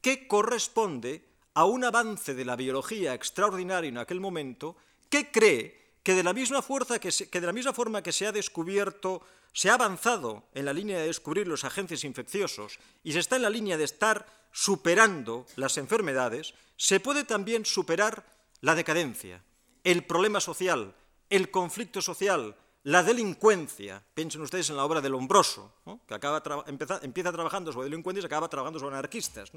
[0.00, 4.76] que corresponde a un avance de la biología extraordinario en aquel momento
[5.08, 8.32] que cree que de la misma, fuerza que, de la misma forma que se ha
[8.32, 9.20] descubierto,
[9.52, 13.42] se ha avanzado en la línea de descubrir los agentes infecciosos y se está en
[13.42, 18.24] la línea de estar superando las enfermedades, se puede también superar
[18.60, 19.42] la decadencia,
[19.84, 20.94] el problema social,
[21.30, 25.74] el conflicto social, la delincuencia, piensen ustedes en la obra de Lombroso,
[26.06, 29.52] que acaba empieza trabajando sobre delincuentes y acaba trabajando sobre anarquistas.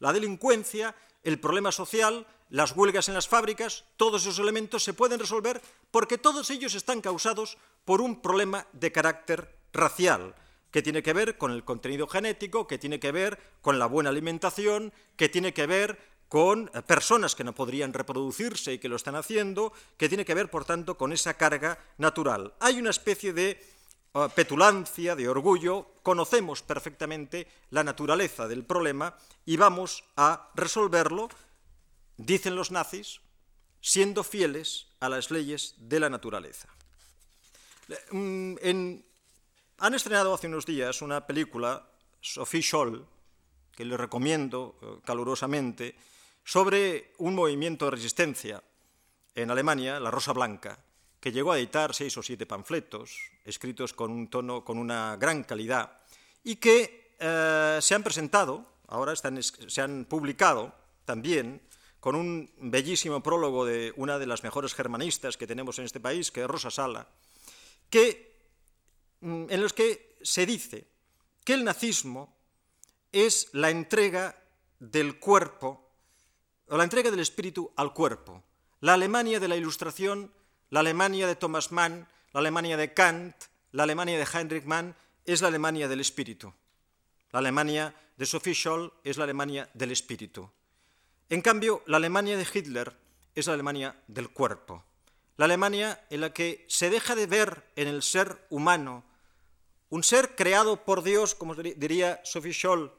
[0.00, 5.20] La delincuencia, el problema social, las huelgas en las fábricas, todos esos elementos se pueden
[5.20, 10.34] resolver porque todos ellos están causados por un problema de carácter racial,
[10.70, 14.10] que tiene que ver con el contenido genético, que tiene que ver con la buena
[14.10, 18.96] alimentación, que tiene que ver con eh, personas que no podrían reproducirse y que lo
[18.96, 22.54] están haciendo, que tiene que ver, por tanto, con esa carga natural.
[22.58, 29.16] Hay una especie de eh, petulancia, de orgullo, conocemos perfectamente la naturaleza del problema
[29.46, 31.28] y vamos a resolverlo,
[32.16, 33.20] dicen los nazis,
[33.80, 36.66] siendo fieles a las leyes de la naturaleza.
[38.10, 38.56] Mm,
[39.78, 41.86] han estrenado hace unos días una película,
[42.20, 43.06] Sophie Scholl,
[43.70, 45.94] que le recomiendo eh, calurosamente,
[46.44, 48.62] sobre un movimiento de resistencia
[49.34, 50.78] en Alemania, la Rosa Blanca,
[51.18, 55.42] que llegó a editar seis o siete panfletos escritos con un tono, con una gran
[55.44, 56.00] calidad,
[56.44, 60.74] y que eh, se han presentado, ahora se han publicado
[61.04, 61.62] también,
[61.98, 66.30] con un bellísimo prólogo de una de las mejores germanistas que tenemos en este país,
[66.30, 67.08] que es Rosa Sala,
[67.88, 68.36] que,
[69.20, 70.86] mm, en los que se dice
[71.42, 72.36] que el nazismo
[73.10, 74.38] es la entrega
[74.78, 75.83] del cuerpo
[76.68, 78.42] la entrega del espíritu al cuerpo.
[78.80, 80.32] La Alemania de la Ilustración,
[80.70, 83.34] la Alemania de Thomas Mann, la Alemania de Kant,
[83.72, 84.94] la Alemania de Heinrich Mann
[85.24, 86.52] es la Alemania del espíritu.
[87.32, 90.50] La Alemania de Sophie Scholl es la Alemania del espíritu.
[91.28, 92.96] En cambio, la Alemania de Hitler
[93.34, 94.84] es la Alemania del cuerpo,
[95.36, 99.04] la Alemania en la que se deja de ver en el ser humano
[99.90, 102.92] un ser creado por Dios, como diría Sophie Scholl,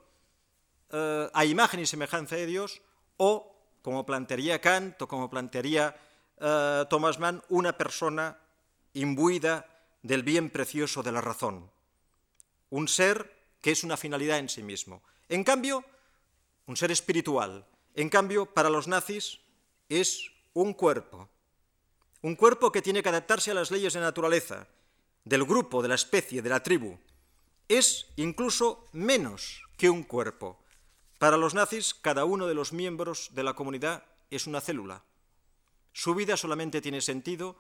[0.92, 2.82] eh, a imagen y semejanza de Dios,
[3.18, 3.55] o,
[3.86, 5.94] como plantearía Kant o como plantearía
[6.42, 8.34] eh, Thomas Mann, una persona
[8.98, 9.70] imbuida
[10.02, 11.70] del bien precioso de la razón.
[12.74, 13.30] Un ser
[13.62, 15.04] que es una finalidad en sí mismo.
[15.30, 15.86] En cambio,
[16.66, 17.62] un ser espiritual.
[17.94, 19.38] En cambio, para los nazis
[19.88, 21.30] es un cuerpo.
[22.24, 24.66] Un cuerpo que tiene que adaptarse a las leyes de naturaleza,
[25.26, 26.98] del grupo, de la especie, de la tribu.
[27.70, 30.58] Es incluso menos que un cuerpo.
[31.26, 35.04] Para los nazis, cada uno de los miembros de la comunidad es una célula.
[35.92, 37.56] Su vida solamente tiene sentido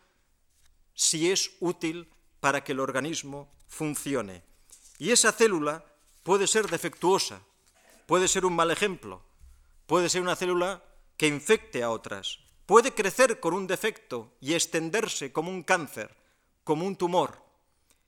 [0.93, 4.43] si es útil para que el organismo funcione.
[4.99, 5.83] Y esa célula
[6.21, 7.41] puede ser defectuosa,
[8.05, 9.23] puede ser un mal ejemplo,
[9.87, 10.83] puede ser una célula
[11.17, 12.37] que infecte a otras,
[12.67, 16.15] puede crecer con un defecto y extenderse como un cáncer,
[16.63, 17.43] como un tumor.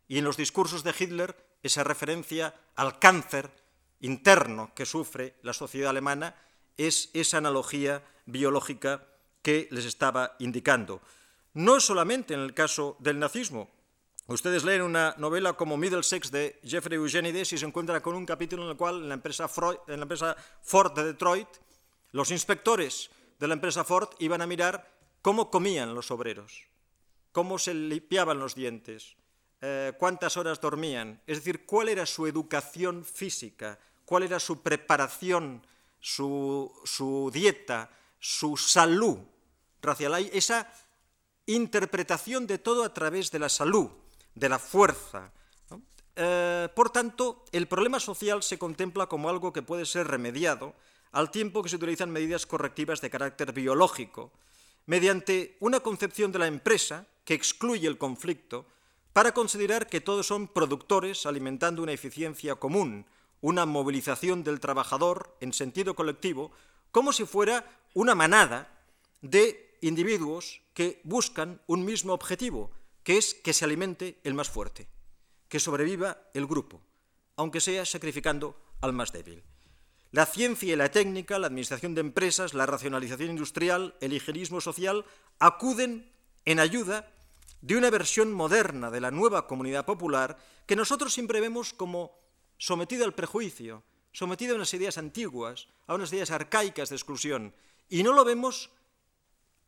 [0.08, 3.67] Y en los discursos de Hitler, esa referencia al cáncer
[4.02, 6.36] interno que sufre la sociedad alemana
[6.78, 9.08] es esa analogía biológica
[9.42, 11.02] que les estaba indicando.
[11.54, 13.72] No solamente en el caso del nazismo.
[14.28, 18.64] Ustedes leen una novela como Middlesex de Jeffrey Eugenides y se encuentran con un capítulo
[18.64, 19.50] en el cual en la empresa,
[19.88, 21.48] en la empresa Ford de Detroit,
[22.12, 24.92] los inspectores de la empresa Ford iban a mirar
[25.22, 26.68] cómo comían los obreros,
[27.32, 29.17] cómo se limpiaban los dientes,
[29.62, 35.66] eh, cuántas horas dormían, es decir, cuál era su educación física, cuál era su preparación,
[36.00, 37.90] su, dieta,
[38.20, 39.18] su salud
[39.82, 40.14] racial.
[40.32, 40.72] esa
[41.48, 43.90] interpretación de todo a través de la salud,
[44.36, 45.32] de la fuerza.
[46.16, 50.76] Eh, por tanto, el problema social se contempla como algo que puede ser remediado
[51.12, 54.32] al tiempo que se utilizan medidas correctivas de carácter biológico,
[54.86, 58.66] mediante una concepción de la empresa que excluye el conflicto
[59.18, 63.08] para considerar que todos son productores alimentando una eficiencia común,
[63.42, 66.52] una movilización del trabajador en sentido colectivo,
[66.92, 67.66] como si fuera
[67.96, 68.70] una manada
[69.24, 72.70] de individuos que buscan un mismo objetivo,
[73.02, 74.88] que es que se alimente el más fuerte,
[75.50, 76.80] que sobreviva el grupo,
[77.38, 79.42] aunque sea sacrificando al más débil.
[80.12, 85.06] La ciencia y la técnica, la administración de empresas, la racionalización industrial, el higienismo social
[85.40, 86.14] acuden
[86.46, 87.10] en ayuda
[87.62, 92.18] de una versión moderna de la nueva comunidad popular que nosotros siempre vemos como
[92.58, 97.54] sometida al prejuicio, sometida a unas ideas antiguas, a unas ideas arcaicas de exclusión,
[97.90, 98.72] y no lo vemos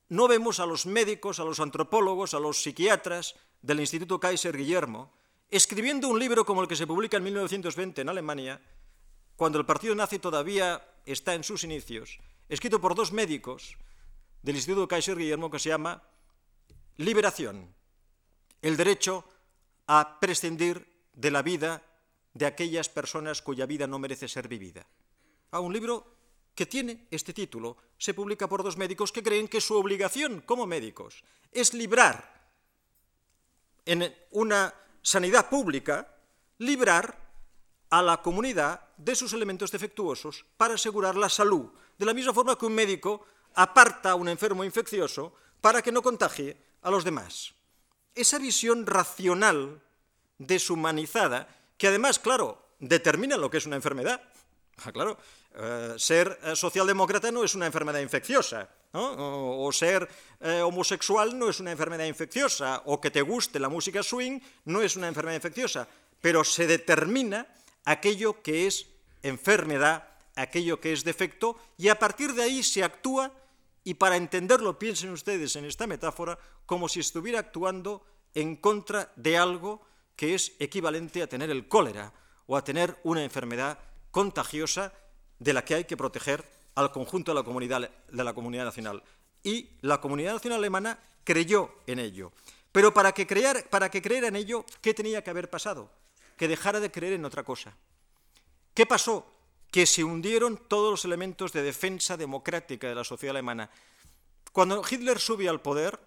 [0.09, 5.13] no vemos a los médicos, a los antropólogos, a los psiquiatras del Instituto Kaiser Guillermo
[5.49, 8.61] escribiendo un libro como el que se publica en 1920 en Alemania,
[9.35, 12.19] cuando el partido nazi todavía está en sus inicios,
[12.49, 13.77] escrito por dos médicos
[14.43, 16.03] del Instituto Kaiser Guillermo que se llama
[16.97, 17.73] Liberación,
[18.61, 19.25] el derecho
[19.87, 21.83] a prescindir de la vida
[22.33, 24.85] de aquellas personas cuya vida no merece ser vivida.
[25.51, 26.15] A un libro
[26.53, 30.67] que tiene este título se publica por dos médicos que creen que su obligación como
[30.67, 32.37] médicos es librar
[33.85, 36.15] en una sanidad pública,
[36.59, 37.17] librar
[37.89, 42.57] a la comunidad de sus elementos defectuosos para asegurar la salud, de la misma forma
[42.57, 47.58] que un médico aparta a un enfermo infeccioso para que no contagie a los demás
[48.21, 49.81] esa visión racional,
[50.37, 51.47] deshumanizada,
[51.77, 54.21] que además, claro, determina lo que es una enfermedad.
[54.93, 55.17] Claro,
[55.55, 60.07] eh, ser eh, socialdemócrata no es una enfermedad infecciosa, o, ser
[60.39, 64.81] eh, homosexual no es una enfermedad infecciosa, o que te guste la música swing no
[64.81, 65.85] es una enfermedad infecciosa,
[66.21, 67.45] pero se determina
[67.83, 68.87] aquello que es
[69.21, 73.33] enfermedad, aquello que es defecto, y a partir de ahí se actúa
[73.83, 79.37] y para entenderlo, piensen ustedes en esta metáfora como si estuviera actuando en contra de
[79.37, 79.81] algo
[80.15, 82.13] que es equivalente a tener el cólera
[82.45, 83.79] o a tener una enfermedad
[84.11, 84.93] contagiosa
[85.39, 86.43] de la que hay que proteger
[86.75, 89.03] al conjunto de la comunidad, nacional.
[89.43, 92.31] Y la comunidad nacional alemana creyó en ello.
[92.71, 93.65] Pero para que, crear,
[94.25, 95.91] en ello, ¿qué tenía que haber pasado?
[96.37, 97.75] Que dejara de creer en otra cosa.
[98.73, 99.25] ¿Qué pasó?
[99.71, 103.69] Que se hundieron todos los elementos de defensa democrática de la sociedad alemana.
[104.51, 105.99] Cuando Hitler subió al poder,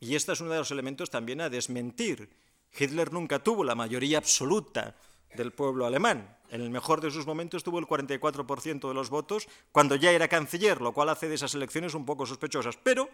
[0.00, 2.30] y este es uno de los elementos también a desmentir,
[2.78, 4.96] Hitler nunca tuvo la mayoría absoluta
[5.34, 6.36] del pueblo alemán.
[6.50, 10.28] En el mejor de sus momentos tuvo el 44% de los votos cuando ya era
[10.28, 12.76] canciller, lo cual hace de esas elecciones un poco sospechosas.
[12.82, 13.08] Pero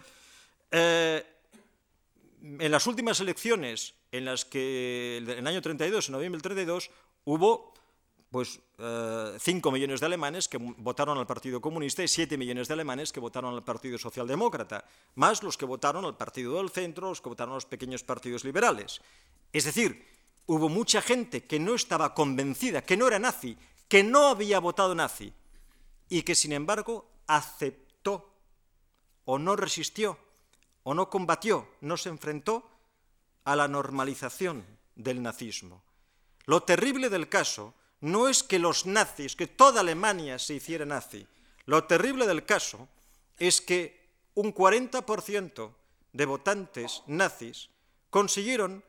[0.71, 1.25] eh,
[2.43, 6.91] en las últimas elecciones, en las que en el año 32, en noviembre del 32,
[7.25, 7.75] hubo
[8.31, 12.75] pues 5 eh, millones de alemanes que votaron al Partido Comunista y 7 millones de
[12.75, 17.21] alemanes que votaron al Partido Socialdemócrata, más los que votaron al Partido del Centro, los
[17.21, 19.01] que votaron a los pequeños partidos liberales.
[19.53, 20.07] Es decir,
[20.47, 23.57] hubo mucha gente que no estaba convencida, que no era nazi,
[23.89, 25.33] que no había votado nazi
[26.09, 28.33] y que sin embargo aceptó
[29.25, 30.19] o no resistió
[30.83, 32.69] o no combatió, no se enfrentó
[33.45, 34.65] a la normalización
[34.95, 35.83] del nazismo.
[36.45, 41.27] Lo terrible del caso no es que los nazis, que toda Alemania se hiciera nazi.
[41.65, 42.89] Lo terrible del caso
[43.39, 45.73] es que un 40%
[46.13, 47.71] de votantes nazis
[48.11, 48.85] consiguieron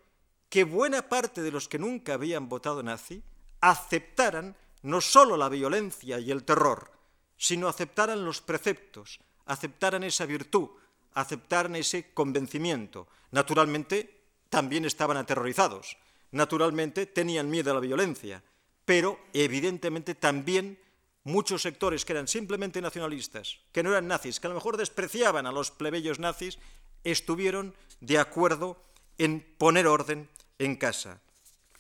[0.50, 3.24] que buena parte de los que nunca habían votado nazi
[3.60, 6.92] aceptaran no solo la violencia y el terror,
[7.38, 10.70] sino aceptaran los preceptos, aceptaran esa virtud,
[11.14, 13.08] aceptaran ese convencimiento.
[13.32, 15.98] Naturalmente, también estaban aterrorizados,
[16.32, 18.44] naturalmente tenían miedo a la violencia,
[18.88, 20.80] pero evidentemente también
[21.26, 25.46] muchos sectores que eran simplemente nacionalistas, que no eran nazis, que a lo mejor despreciaban
[25.46, 26.58] a los plebeyos nazis,
[27.04, 28.82] estuvieron de acuerdo
[29.18, 31.20] en poner orden en casa.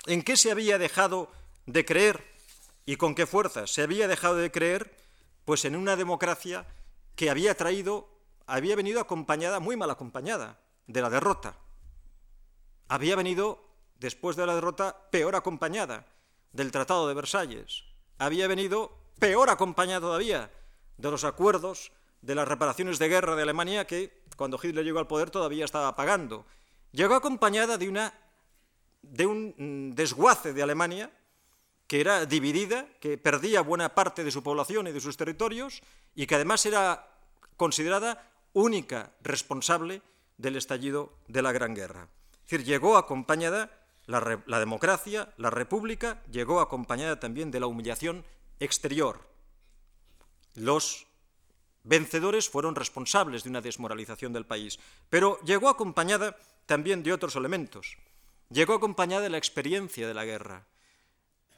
[0.05, 1.32] ¿En qué se había dejado
[1.66, 2.26] de creer
[2.86, 4.93] y con qué fuerza se había dejado de creer?
[5.45, 6.68] Pues en una democracia
[7.16, 8.10] que había traído,
[8.47, 11.55] había venido acompañada, muy mal acompañada, de la derrota.
[12.89, 13.64] Había venido,
[13.97, 16.05] después de la derrota, peor acompañada
[16.52, 17.84] del Tratado de Versalles.
[18.18, 20.52] Había venido peor acompañada todavía
[20.98, 21.91] de los acuerdos
[22.22, 25.95] de las reparaciones de guerra de Alemania que, cuando Hitler llegó al poder, todavía estaba
[25.95, 26.45] pagando.
[26.91, 28.14] Llegó acompañada de una
[29.02, 31.12] de un mm, desguace de Alemania
[31.88, 35.82] que era dividida, que perdía buena parte de su población y de sus territorios
[36.16, 37.08] y que además era
[37.56, 40.02] considerada única responsable
[40.38, 42.10] del estallido de la Gran Guerra.
[42.43, 43.72] Es decir, llegó acompañada
[44.08, 48.26] la, democracia, la república, llegó acompañada también de la humillación
[48.60, 49.30] exterior.
[50.55, 51.05] Los
[51.84, 54.80] vencedores fueron responsables de una desmoralización del país,
[55.10, 56.36] pero llegó acompañada
[56.66, 57.97] también de otros elementos
[58.49, 60.66] llegó acompañada de la experiencia de la guerra.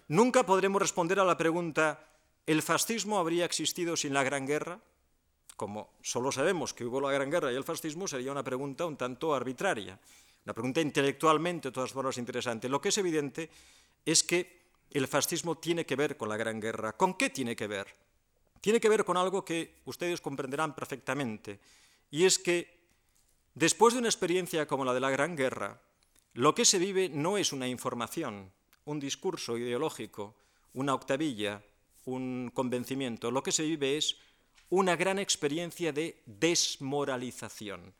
[0.07, 2.03] Nunca podremos responder a la pregunta
[2.45, 4.79] ¿el fascismo habría existido sin la Gran Guerra?
[5.55, 8.97] Como solo sabemos que hubo la Gran Guerra y el fascismo, sería una pregunta un
[8.97, 9.99] tanto arbitraria,
[10.49, 12.67] una pregunta intelectualmente de todas formas interesante.
[12.69, 13.51] Lo que es evidente
[14.03, 16.97] es que el fascismo tiene que ver con la Gran Guerra.
[16.97, 17.85] ¿Con qué tiene que ver?
[18.59, 21.59] Tiene que ver con algo que ustedes comprenderán perfectamente,
[22.09, 22.79] y es que
[23.53, 25.79] después de una experiencia como la de la Gran Guerra,
[26.33, 28.51] lo que se vive no es una información,
[28.85, 30.35] un discurso ideológico,
[30.73, 31.61] una octavilla,
[32.05, 33.29] un convencimiento.
[33.29, 34.17] Lo que se vive es
[34.71, 37.93] una gran experiencia de desmoralización.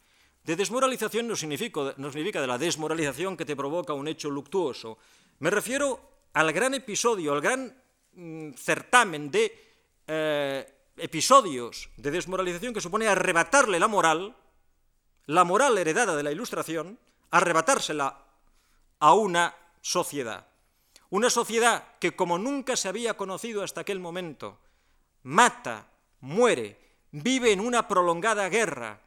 [0.50, 4.98] De desmoralización no significa, no significa de la desmoralización que te provoca un hecho luctuoso.
[5.38, 6.02] Me refiero
[6.34, 7.72] al gran episodio, al gran
[8.14, 9.54] mm, certamen de
[10.08, 14.36] eh, episodios de desmoralización que supone arrebatarle la moral,
[15.28, 16.98] la moral heredada de la Ilustración,
[17.30, 18.18] arrebatársela
[18.98, 20.48] a una sociedad.
[21.12, 24.58] Una sociedad que como nunca se había conocido hasta aquel momento,
[25.22, 25.92] mata,
[26.22, 26.80] muere,
[27.12, 29.00] vive en una prolongada guerra,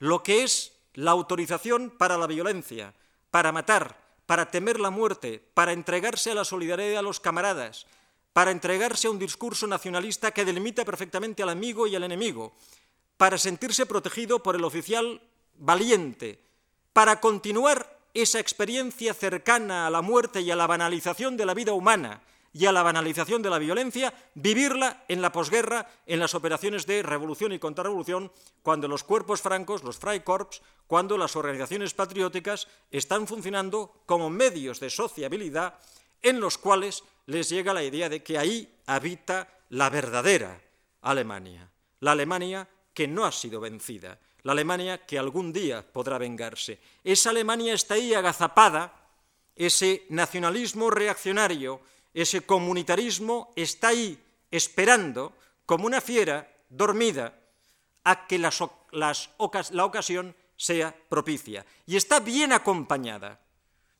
[0.00, 2.94] lo que es la autorización para la violencia,
[3.30, 7.86] para matar, para temer la muerte, para entregarse a la solidaridad a los camaradas,
[8.32, 12.54] para entregarse a un discurso nacionalista que delimita perfectamente al amigo y al enemigo,
[13.16, 15.20] para sentirse protegido por el oficial
[15.56, 16.40] valiente,
[16.92, 21.72] para continuar esa experiencia cercana a la muerte y a la banalización de la vida
[21.72, 22.22] humana
[22.52, 27.02] y a la banalización de la violencia, vivirla en la posguerra, en las operaciones de
[27.02, 28.32] revolución y contrarrevolución,
[28.62, 34.90] cuando los cuerpos francos, los Freikorps, cuando las organizaciones patrióticas están funcionando como medios de
[34.90, 35.78] sociabilidad
[36.22, 40.60] en los cuales les llega la idea de que ahí habita la verdadera
[41.02, 41.70] Alemania,
[42.00, 46.80] la Alemania que no ha sido vencida, la Alemania que algún día podrá vengarse.
[47.04, 48.92] Esa Alemania está ahí agazapada,
[49.54, 51.80] ese nacionalismo reaccionario,
[52.14, 54.18] ese comunitarismo está ahí
[54.50, 55.32] esperando,
[55.66, 57.38] como una fiera dormida,
[58.04, 61.64] a que la ocasión sea propicia.
[61.86, 63.40] Y está bien acompañada.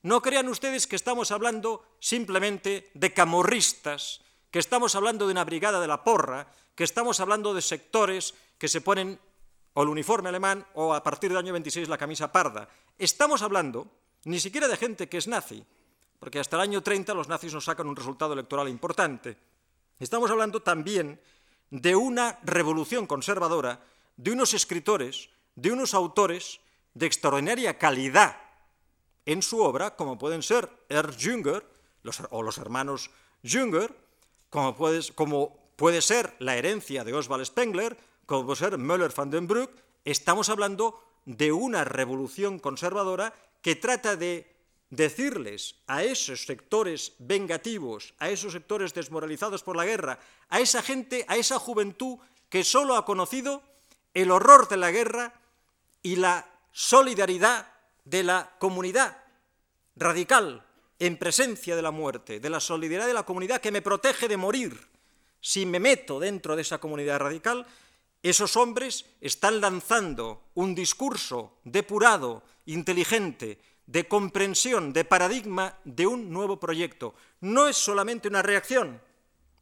[0.03, 5.81] No crean ustedes que estamos hablando simplemente de camorristas, que estamos hablando de una brigada
[5.81, 9.21] de la porra, que estamos hablando de sectores que se ponen
[9.75, 12.69] o el uniforme alemán, o a partir del año 26 la camisa parda.
[12.99, 13.87] Estamos hablando
[14.25, 15.65] ni siquiera de gente que es nazi,
[16.21, 19.37] porque hasta el año 30 los nazis nos sacan un resultado electoral importante.
[19.99, 21.18] Estamos hablando también
[21.71, 23.81] de una revolución conservadora,
[24.16, 26.61] de unos escritores, de unos autores
[26.95, 28.37] de extraordinaria calidad
[29.25, 31.66] en su obra, como pueden ser Ernst Jünger
[32.31, 33.11] o los hermanos
[33.43, 33.95] Jünger,
[34.51, 37.97] como puede, como puede ser la herencia de Oswald Spengler,
[38.27, 39.71] como puede ser Müller van den Broek,
[40.05, 44.60] estamos hablando de una revolución conservadora que trata de
[44.91, 50.18] decirles a esos sectores vengativos, a esos sectores desmoralizados por la guerra,
[50.49, 52.18] a esa gente, a esa juventud
[52.49, 53.62] que solo ha conocido
[54.12, 55.32] el horror de la guerra
[56.03, 57.72] y la solidaridad
[58.05, 59.22] de la comunidad
[59.95, 60.66] radical
[60.99, 64.36] en presencia de la muerte, de la solidaridad de la comunidad que me protege de
[64.36, 64.88] morir.
[65.41, 67.66] Si me meto dentro de esa comunidad radical,
[68.22, 73.59] esos hombres están lanzando un discurso depurado, inteligente,
[73.91, 77.12] de comprensión, de paradigma de un nuevo proyecto.
[77.41, 79.01] No es solamente una reacción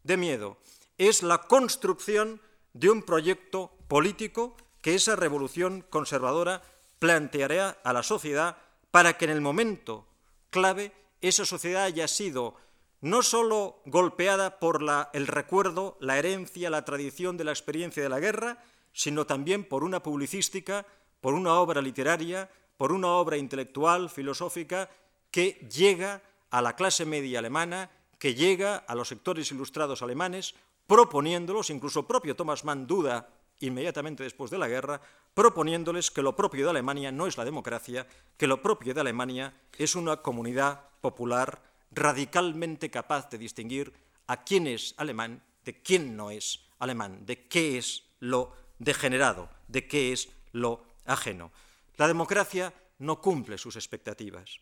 [0.05, 0.59] de miedo,
[0.99, 2.43] es la construcción
[2.75, 6.63] de un proyecto político que esa revolución conservadora
[6.99, 8.59] planteará a la sociedad
[8.91, 10.07] para que en el momento
[10.51, 12.55] clave esa sociedad haya sido
[13.01, 18.21] no sólo golpeada por el recuerdo, la herencia, la tradición de la experiencia de la
[18.21, 18.63] guerra,
[18.93, 20.85] sino también por una publicística,
[21.23, 24.89] por una obra literaria, por una obra intelectual, filosófica,
[25.31, 30.55] que llega a la clase media alemana, que llega a los sectores ilustrados alemanes,
[30.87, 33.29] proponiéndolos, incluso propio Thomas Mann duda
[33.61, 35.03] inmediatamente después de la guerra,
[35.35, 38.07] proponiéndoles que lo propio de Alemania no es la democracia,
[38.39, 41.61] que lo propio de Alemania es una comunidad popular
[41.91, 43.93] radicalmente capaz de distinguir
[44.27, 49.87] a quién es alemán de quién no es alemán, de qué es lo degenerado, de
[49.87, 51.53] qué es lo ajeno.
[51.99, 54.59] La democracia no cumple sus expectativas.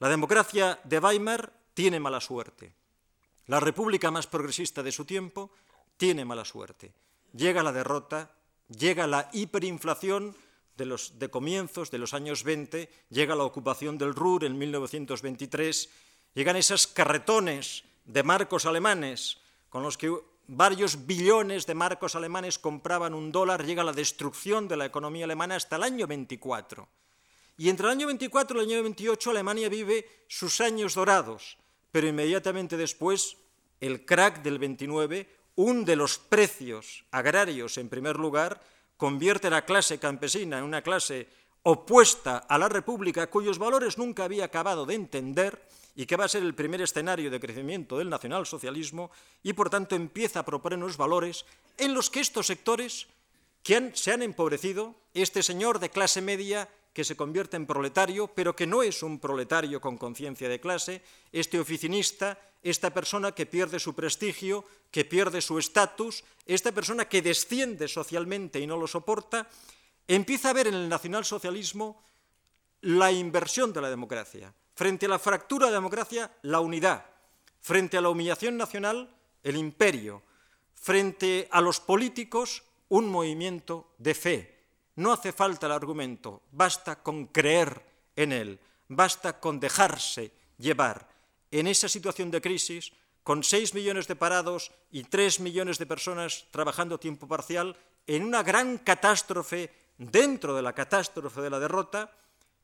[0.00, 2.74] La democracia de Weimar tiene mala suerte.
[3.46, 5.50] La república más progresista de su tiempo
[5.96, 6.92] tiene mala suerte.
[7.32, 8.32] Llega la derrota,
[8.68, 10.34] llega la hiperinflación
[10.76, 15.90] de, comienzos de los años 20, llega la ocupación del Ruhr en 1923,
[16.34, 19.38] llegan esos carretones de marcos alemanes
[19.68, 20.10] con los que
[20.50, 25.54] varios billones de marcos alemanes compraban un dólar, llega la destrucción de la economía alemana
[25.54, 26.88] hasta el año 24.
[27.56, 31.56] Y entre el año 24 y el año 28 Alemania vive sus años dorados,
[31.92, 33.36] pero inmediatamente después
[33.80, 38.60] el crack del 29 hunde los precios agrarios en primer lugar,
[38.96, 41.28] convierte a la clase campesina en una clase
[41.62, 45.62] opuesta a la República, cuyos valores nunca había acabado de entender,
[45.94, 49.10] y que va a ser el primer escenario de crecimiento del nacionalsocialismo
[49.42, 51.44] y por tanto empieza a proponer unos valores
[51.78, 53.06] en los que estos sectores
[53.62, 58.56] que se han empobrecido, este señor de clase media que se convierte en proletario, pero
[58.56, 63.78] que no es un proletario con conciencia de clase, este oficinista, esta persona que pierde
[63.78, 69.48] su prestigio, que pierde su estatus, esta persona que desciende socialmente y no lo soporta,
[70.08, 72.02] empieza a ver en el nacionalsocialismo
[72.82, 74.52] la inversión de la democracia.
[74.80, 77.04] Frente a la fractura de democracia, la unidad.
[77.60, 80.22] Frente a la humillación nacional, el imperio.
[80.72, 84.64] Frente a los políticos, un movimiento de fe.
[84.96, 87.84] No hace falta el argumento, basta con creer
[88.16, 88.58] en él,
[88.88, 91.06] basta con dejarse llevar.
[91.50, 92.90] En esa situación de crisis,
[93.22, 97.76] con seis millones de parados y tres millones de personas trabajando a tiempo parcial,
[98.06, 102.16] en una gran catástrofe dentro de la catástrofe de la derrota,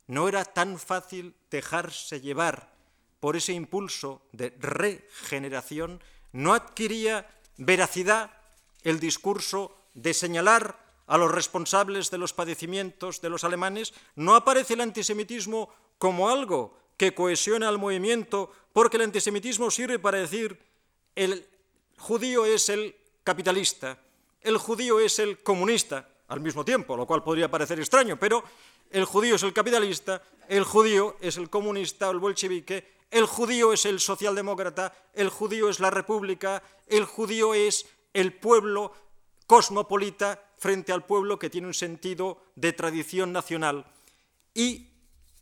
[0.07, 2.72] no era tan fácil dejarse llevar
[3.20, 6.02] por ese impulso de regeneración,
[6.32, 7.26] no adquiría
[7.57, 8.30] veracidad
[8.82, 14.74] el discurso de señalar a los responsables de los padecimientos de los alemanes, no aparece
[14.74, 20.59] el antisemitismo como algo que cohesiona al movimiento, porque el antisemitismo sirve para decir
[21.14, 21.46] el
[21.96, 22.94] judío es el
[23.24, 23.98] capitalista,
[24.40, 28.42] el judío es el comunista, al mismo tiempo, lo cual podría parecer extraño, pero
[28.91, 33.72] el judío es el capitalista, el judío es el comunista o el bolchevique, el judío
[33.72, 38.93] es el socialdemócrata, el judío es la república, el judío es el pueblo
[39.47, 43.87] cosmopolita frente al pueblo que tiene un sentido de tradición nacional.
[44.55, 44.89] Y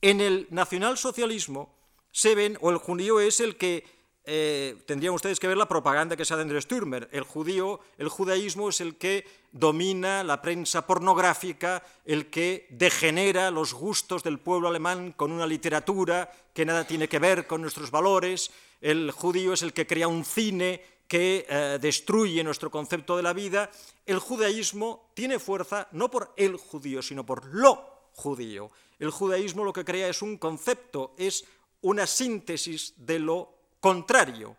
[0.03, 1.74] en el nacionalsocialismo
[2.11, 3.84] se ven, o el judío es el que
[4.26, 7.08] eh, tendrían ustedes que ver la propaganda que se hace de Sturmer.
[7.12, 13.74] El judío, el judaísmo es el que domina la prensa pornográfica, el que degenera los
[13.74, 18.50] gustos del pueblo alemán con una literatura que nada tiene que ver con nuestros valores.
[18.80, 23.34] El judío es el que crea un cine que eh, destruye nuestro concepto de la
[23.34, 23.70] vida.
[24.06, 28.70] El judaísmo tiene fuerza no por el judío, sino por lo judío.
[28.98, 31.44] El judaísmo lo que crea es un concepto, es
[31.82, 33.54] una síntesis de lo
[33.85, 34.57] contrario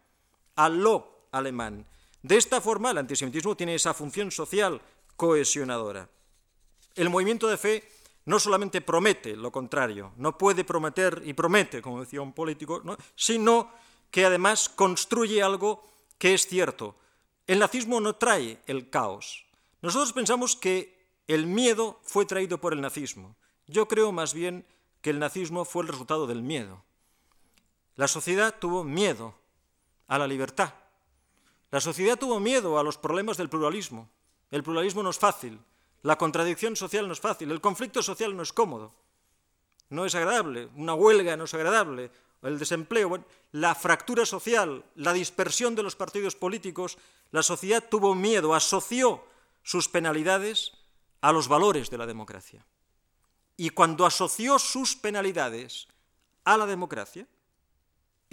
[0.56, 1.84] a lo alemán.
[2.22, 4.80] De esta forma, el antisemitismo tiene esa función social
[5.16, 6.08] cohesionadora.
[6.94, 7.90] El movimiento de fe
[8.26, 12.84] no solamente promete lo contrario, no puede prometer y promete, como decía un político,
[13.16, 13.72] sino
[14.12, 15.84] que además construye algo
[16.20, 16.96] que es cierto.
[17.48, 19.44] El nazismo no trae el caos.
[19.82, 23.36] Nosotros pensamos que el miedo fue traído por el nazismo.
[23.66, 24.68] Yo creo más bien
[25.02, 26.84] que el nazismo fue el resultado del miedo.
[27.96, 29.36] La sociedad tuvo miedo
[30.08, 30.74] a la libertad.
[31.72, 34.10] La sociedad tuvo miedo a los problemas del pluralismo.
[34.52, 35.60] El pluralismo no es fácil,
[36.04, 38.93] la contradicción social no es fácil, el conflicto social no es cómodo,
[39.89, 42.12] no es agradable, una huelga no es agradable,
[42.43, 47.00] el desempleo, la fractura social, la dispersión de los partidos políticos,
[47.32, 49.26] la sociedad tuvo miedo, asoció
[49.64, 50.74] sus penalidades
[51.22, 52.64] a los valores de la democracia.
[53.58, 55.88] Y cuando asoció sus penalidades
[56.43, 57.28] a la democracia,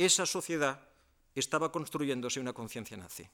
[0.04, 0.80] esa sociedad
[1.34, 3.28] estaba construyéndose una conciencia nazi.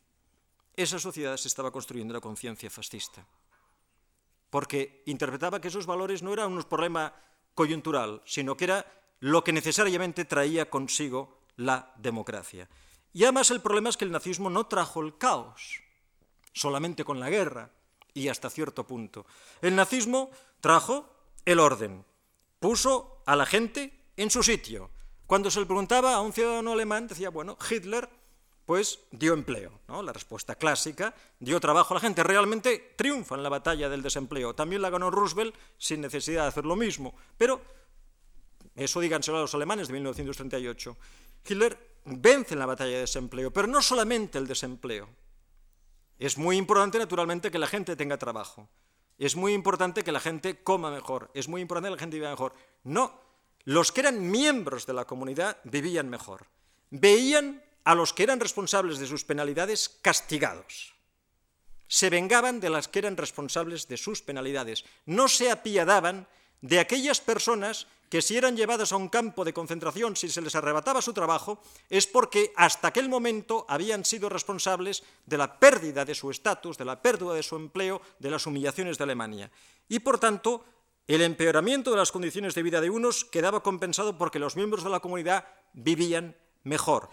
[0.74, 3.26] Esa sociedad se estaba construyendo una conciencia fascista.
[4.50, 7.12] Porque interpretaba que esos valores no eran un problema
[7.54, 8.86] coyuntural, sino que era
[9.20, 12.68] lo que necesariamente traía consigo la democracia.
[13.12, 15.82] Y además el problema es que el nazismo no trajo el caos,
[16.52, 17.70] solamente con la guerra
[18.14, 19.26] y hasta cierto punto.
[19.60, 21.08] El nazismo trajo
[21.44, 22.04] el orden,
[22.60, 24.90] puso a la gente en su sitio,
[25.28, 28.08] cuando se le preguntaba a un ciudadano alemán, decía, bueno, Hitler
[28.64, 30.02] pues dio empleo, ¿no?
[30.02, 34.54] La respuesta clásica, dio trabajo a la gente, realmente triunfa en la batalla del desempleo.
[34.54, 37.60] También la ganó Roosevelt sin necesidad de hacer lo mismo, pero
[38.74, 40.96] eso díganselo a los alemanes de 1938.
[41.46, 45.10] Hitler vence en la batalla de desempleo, pero no solamente el desempleo.
[46.18, 48.66] Es muy importante, naturalmente, que la gente tenga trabajo.
[49.18, 51.30] Es muy importante que la gente coma mejor.
[51.34, 52.54] Es muy importante que la gente viva mejor.
[52.82, 53.27] No,
[53.64, 56.46] los que eran miembros de la comunidad vivían mejor.
[56.90, 60.94] Veían a los que eran responsables de sus penalidades castigados.
[61.86, 64.84] Se vengaban de las que eran responsables de sus penalidades.
[65.06, 66.26] No se apiadaban
[66.60, 70.54] de aquellas personas que si eran llevadas a un campo de concentración, si se les
[70.54, 76.14] arrebataba su trabajo, es porque hasta aquel momento habían sido responsables de la pérdida de
[76.14, 79.50] su estatus, de la pérdida de su empleo, de las humillaciones de Alemania.
[79.88, 80.64] Y por tanto,
[81.08, 84.90] el empeoramiento de las condiciones de vida de unos quedaba compensado porque los miembros de
[84.90, 87.08] la comunidad vivían mejor.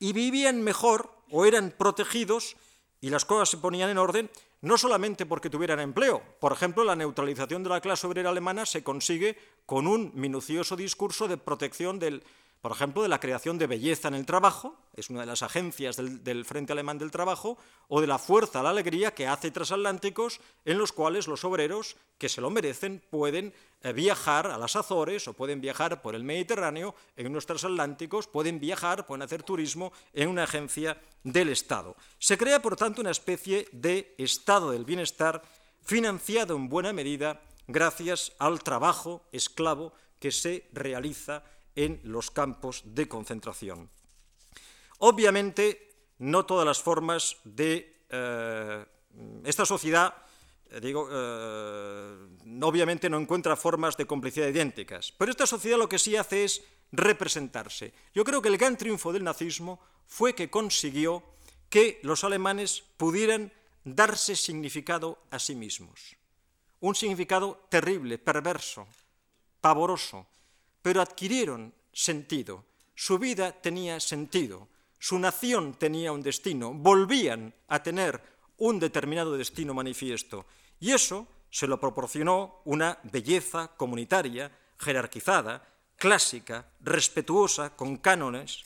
[0.00, 2.56] Y vivían mejor o eran protegidos
[3.00, 4.30] y las cosas se ponían en orden
[4.62, 6.22] no solamente porque tuvieran empleo.
[6.40, 11.28] Por ejemplo, la neutralización de la clase obrera alemana se consigue con un minucioso discurso
[11.28, 12.24] de protección del
[12.60, 15.96] por ejemplo, de la creación de belleza en el trabajo, es una de las agencias
[15.96, 20.78] del, Frente Alemán del Trabajo, o de la fuerza la alegría que hace transatlánticos en
[20.78, 25.34] los cuales los obreros que se lo merecen pueden eh, viajar a las Azores o
[25.34, 30.44] pueden viajar por el Mediterráneo en unos transatlánticos, pueden viajar, pueden hacer turismo en una
[30.44, 31.94] agencia del Estado.
[32.18, 35.42] Se crea, por tanto, una especie de estado del bienestar
[35.82, 41.44] financiado en buena medida gracias al trabajo esclavo que se realiza
[41.76, 43.88] en los campos de concentración.
[44.98, 48.84] Obviamente, no todas las formas de eh,
[49.44, 50.14] esta sociedad,
[50.70, 52.16] eh, digo, eh,
[52.62, 56.64] obviamente no encuentra formas de complicidad idénticas, pero esta sociedad lo que sí hace es
[56.92, 57.92] representarse.
[58.14, 61.22] Yo creo que el gran triunfo del nazismo fue que consiguió
[61.68, 63.52] que los alemanes pudieran
[63.84, 66.16] darse significado a sí mismos.
[66.80, 68.86] Un significado terrible, perverso,
[69.60, 70.26] pavoroso,
[70.86, 72.64] pero adquirieron sentido.
[72.94, 74.68] Su vida tenía sentido,
[75.00, 78.22] su nación tenía un destino, volvían a tener
[78.58, 80.46] un determinado destino manifiesto.
[80.78, 85.66] Y eso se lo proporcionó una belleza comunitaria, jerarquizada,
[85.96, 88.62] clásica, respetuosa, con cánones,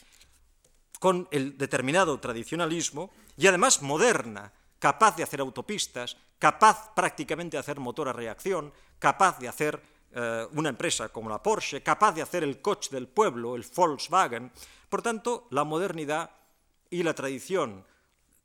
[0.99, 7.79] con el determinado tradicionalismo y además moderna, capaz de hacer autopistas, capaz prácticamente de hacer
[7.79, 9.81] motor a reacción, capaz de hacer
[10.13, 14.51] eh, una empresa como la Porsche, capaz de hacer el coche del pueblo, el Volkswagen.
[14.89, 16.29] Por tanto, la modernidad
[16.89, 17.85] y la tradición,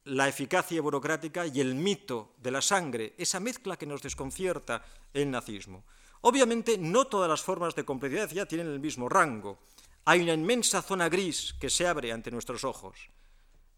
[0.05, 5.31] la eficacia burocrática y el mito de la sangre, esa mezcla que nos desconcierta el
[5.31, 5.85] nazismo.
[6.21, 9.59] Obviamente, no todas las formas de complicidad ya tienen el mismo rango.
[10.05, 13.11] Hay una inmensa zona gris que se abre ante nuestros ojos.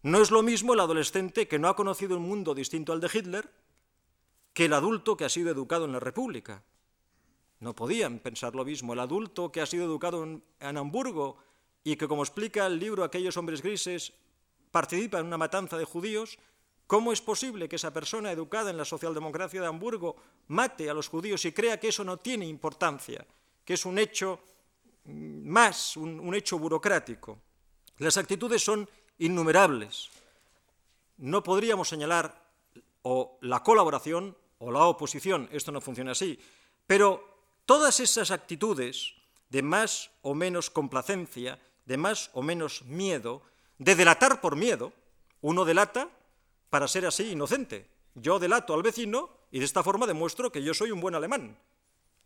[0.03, 3.09] No es lo mismo el adolescente que no ha conocido un mundo distinto al de
[3.11, 3.51] Hitler
[4.53, 6.63] que el adulto que ha sido educado en la República.
[7.59, 8.93] No podían pensar lo mismo.
[8.93, 11.37] El adulto que ha sido educado en, Hamburgo
[11.83, 14.13] y que, como explica el libro Aquellos hombres grises,
[14.71, 16.39] participa en una matanza de judíos,
[16.87, 20.15] ¿cómo es posible que esa persona educada en la socialdemocracia de Hamburgo
[20.47, 23.25] mate a los judíos y crea que eso no tiene importancia,
[23.65, 24.39] que es un hecho
[25.05, 27.39] mm, más, un, un hecho burocrático?
[27.97, 30.09] Las actitudes son innumerables.
[31.17, 32.41] No podríamos señalar
[33.01, 36.39] o la colaboración o la oposición, esto no funciona así,
[36.87, 37.28] pero
[37.69, 39.13] Todas esas actitudes
[39.49, 43.43] de más o menos complacencia, de más o menos miedo,
[43.77, 44.91] de delatar por miedo,
[45.41, 46.09] uno delata
[46.71, 47.85] para ser así inocente.
[48.15, 51.59] Yo delato al vecino y de esta forma demuestro que yo soy un buen alemán.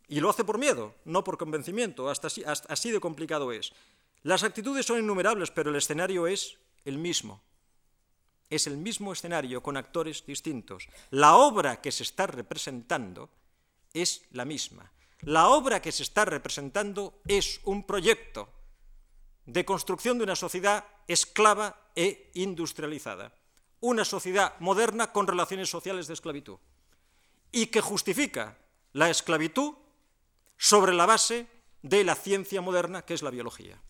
[0.08, 3.74] Y lo hace por miedo, no por convencimiento, hasta así, así de complicado es.
[4.22, 7.42] Las actitudes son innumerables, pero el escenario es el mismo.
[8.48, 10.88] Es el mismo escenario con actores distintos.
[11.10, 13.28] La obra que se está representando
[13.92, 14.90] es la misma.
[15.24, 18.48] La obra que se está representando es un proyecto
[19.46, 23.32] de construcción de una sociedad esclava e industrializada.
[23.80, 26.58] Una sociedad moderna con relaciones sociales de esclavitud.
[27.52, 28.58] Y que justifica
[28.92, 29.74] la esclavitud
[30.56, 31.46] sobre la base
[31.82, 33.80] de la ciencia moderna que es la biología.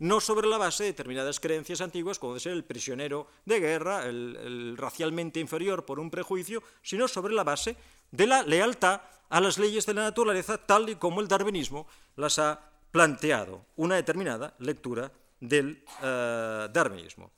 [0.00, 4.06] No sobre la base de determinadas creencias antiguas, como de ser el prisionero de guerra,
[4.06, 7.76] el, racialmente inferior por un prejuicio, sino sobre la base
[8.10, 11.86] de la lealtad a las leyes de la naturaleza tal y como el darwinismo
[12.16, 12.58] las ha
[12.90, 17.30] planteado, una determinada lectura del eh, darwinismo.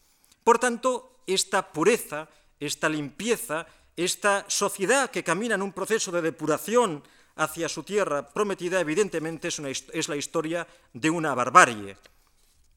[0.45, 2.29] Por tanto, esta pureza,
[2.61, 7.03] esta limpieza, esta sociedad que camina en un proceso de depuración
[7.35, 9.59] hacia su tierra prometida, evidentemente es,
[9.93, 11.97] es la historia de una barbarie.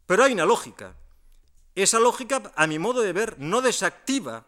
[0.06, 0.95] Pero hay una lógica.
[1.74, 4.45] Esa lógica, a mi modo de ver, no desactiva,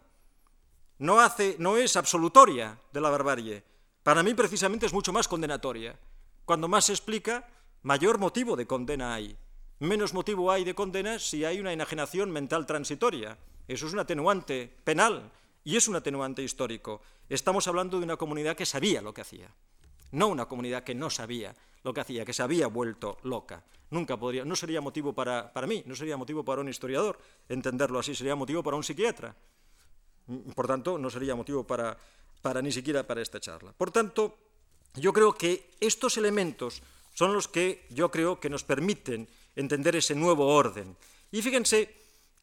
[0.98, 3.62] no, hace, no es absolutoria de la barbarie.
[4.02, 5.98] Para mí, precisamente, es mucho más condenatoria.
[6.44, 7.46] Cuando más se explica,
[7.82, 9.36] mayor motivo de condena hay.
[9.80, 13.36] Menos motivo hay de condena si hay una enajenación mental transitoria.
[13.68, 15.30] Eso es un atenuante penal
[15.64, 17.02] y es un atenuante histórico.
[17.28, 19.54] Estamos hablando de una comunidad que sabía lo que hacía
[20.12, 21.54] no una comunidad que no sabía
[21.84, 23.62] lo que hacía, que se había vuelto loca.
[23.90, 27.18] Nunca podría, no sería motivo para, para mí, no sería motivo para un historiador
[27.48, 29.34] entenderlo así, sería motivo para un psiquiatra.
[30.54, 31.96] Por tanto, no sería motivo para,
[32.42, 33.72] para ni siquiera para esta charla.
[33.72, 34.36] Por tanto,
[34.94, 36.82] yo creo que estos elementos
[37.14, 39.26] son los que yo creo que nos permiten
[39.56, 40.96] entender ese nuevo orden.
[41.32, 41.94] Y fíjense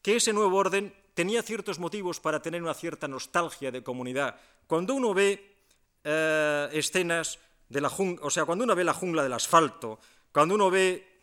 [0.02, 4.36] que ese nuevo orden tenía ciertos motivos para tener una cierta nostalgia de comunidad.
[4.68, 5.56] Cuando uno ve
[6.04, 7.40] eh, escenas
[8.22, 10.00] o sea, cuando uno ve la jungla del asfalto,
[10.32, 11.16] cuando uno ve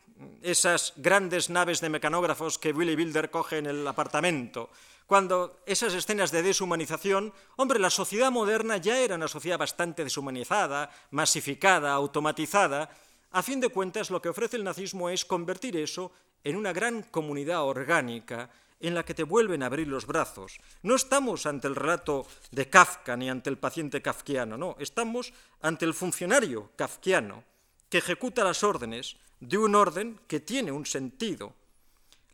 [0.42, 4.70] esas grandes naves de mecanógrafos que Willy Wilder coge en el apartamento,
[5.06, 10.90] cuando esas escenas de deshumanización, hombre, la sociedad moderna ya era una sociedad bastante deshumanizada,
[11.10, 12.88] masificada, automatizada.
[13.32, 16.12] A fin de cuentas, lo que ofrece el nazismo es convertir eso
[16.44, 18.48] en una gran comunidad orgánica
[18.82, 20.58] en la que te vuelven a abrir los brazos.
[20.82, 25.84] No estamos ante el relato de Kafka ni ante el paciente kafkiano, no, estamos ante
[25.86, 27.44] el funcionario kafkiano
[27.88, 31.54] que ejecuta las órdenes de un orden que tiene un sentido.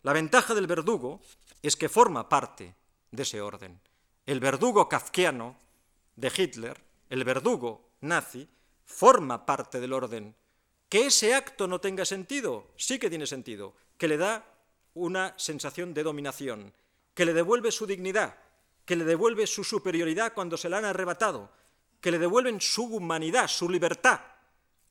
[0.03, 1.21] La ventaja del verdugo
[1.63, 2.75] es que forma parte
[3.11, 3.81] de ese orden.
[4.25, 5.57] El verdugo kafkiano
[6.17, 6.81] de Hitler,
[7.11, 8.49] el verdugo nazi,
[8.85, 10.35] forma parte del orden.
[10.89, 14.47] Que ese acto no tenga sentido, sí que tiene sentido, que le da
[14.95, 16.73] una sensación de dominación,
[17.15, 18.37] que le devuelve su dignidad,
[18.85, 21.51] que le devuelve su superioridad cuando se la han arrebatado,
[22.01, 24.21] que le devuelven su humanidad, su libertad.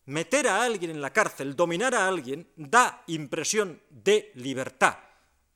[0.06, 5.00] Meter a alguien en la cárcel, dominar a alguien, da impresión de libertad,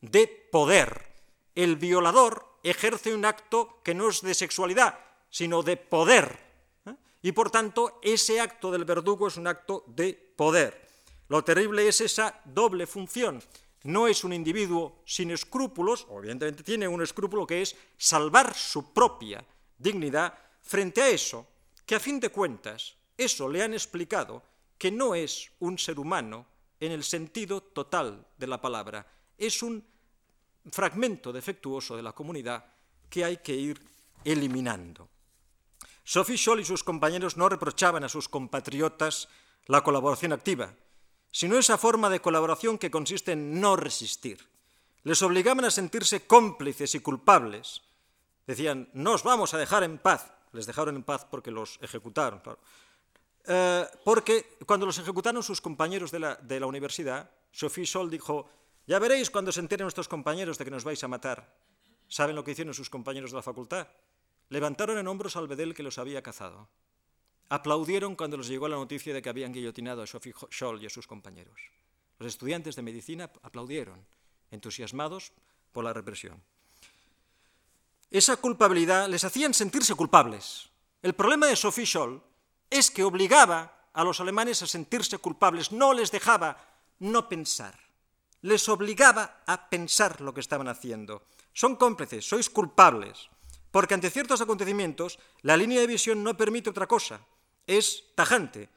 [0.00, 1.06] de poder.
[1.54, 4.98] El violador ejerce un acto que no es de sexualidad,
[5.30, 6.38] sino de poder.
[6.86, 6.94] ¿eh?
[7.22, 10.88] Y por tanto, ese acto del verdugo es un acto de poder.
[11.28, 13.42] Lo terrible es esa doble función
[13.84, 19.44] no es un individuo sin escrúpulos, obviamente tiene un escrúpulo que es salvar su propia
[19.78, 21.46] dignidad frente a eso,
[21.84, 24.42] que a fin de cuentas, eso le han explicado
[24.78, 26.46] que no es un ser humano
[26.80, 29.06] en el sentido total de la palabra,
[29.38, 29.84] es un
[30.70, 32.64] fragmento defectuoso de la comunidad
[33.08, 33.80] que hay que ir
[34.24, 35.08] eliminando.
[36.04, 39.28] Sophie Scholl y sus compañeros no reprochaban a sus compatriotas
[39.66, 40.74] la colaboración activa,
[41.32, 44.46] sino esa forma de colaboración que consiste en no resistir.
[45.02, 47.82] Les obligaban a sentirse cómplices y culpables.
[48.46, 50.30] Decían, no os vamos a dejar en paz.
[50.52, 52.60] Les dejaron en paz porque los ejecutaron, claro.
[53.44, 58.48] Eh, porque cuando los ejecutaron sus compañeros de la, universidad, Sophie Sol dijo,
[58.86, 61.56] ya veréis cuando se enteren nuestros compañeros de que nos vais a matar.
[62.08, 63.88] ¿Saben lo que hicieron sus compañeros de la facultad?
[64.50, 66.68] Levantaron en hombros al bedel que los había cazado.
[67.48, 70.90] Aplaudieron cuando les llegó la noticia de que habían guillotinado a Sophie Scholl y a
[70.90, 71.60] sus compañeros.
[72.18, 74.04] Los estudiantes de medicina aplaudieron,
[74.50, 75.32] entusiasmados
[75.72, 76.42] por la represión.
[78.10, 80.68] Esa culpabilidad les hacían sentirse culpables.
[81.02, 82.22] El problema de Sophie Scholl
[82.70, 86.56] es que obligaba a los alemanes a sentirse culpables, no les dejaba
[86.98, 87.78] no pensar,
[88.42, 91.24] les obligaba a pensar lo que estaban haciendo.
[91.52, 93.28] Son cómplices, sois culpables,
[93.70, 97.20] porque ante ciertos acontecimientos la línea de visión no permite otra cosa,
[97.66, 98.68] es tajante,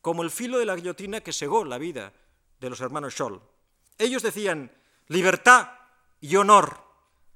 [0.00, 2.12] como el filo de la guillotina que segó la vida
[2.60, 3.40] de los hermanos Scholl.
[3.98, 4.72] Ellos decían
[5.08, 5.70] libertad
[6.20, 6.86] y honor.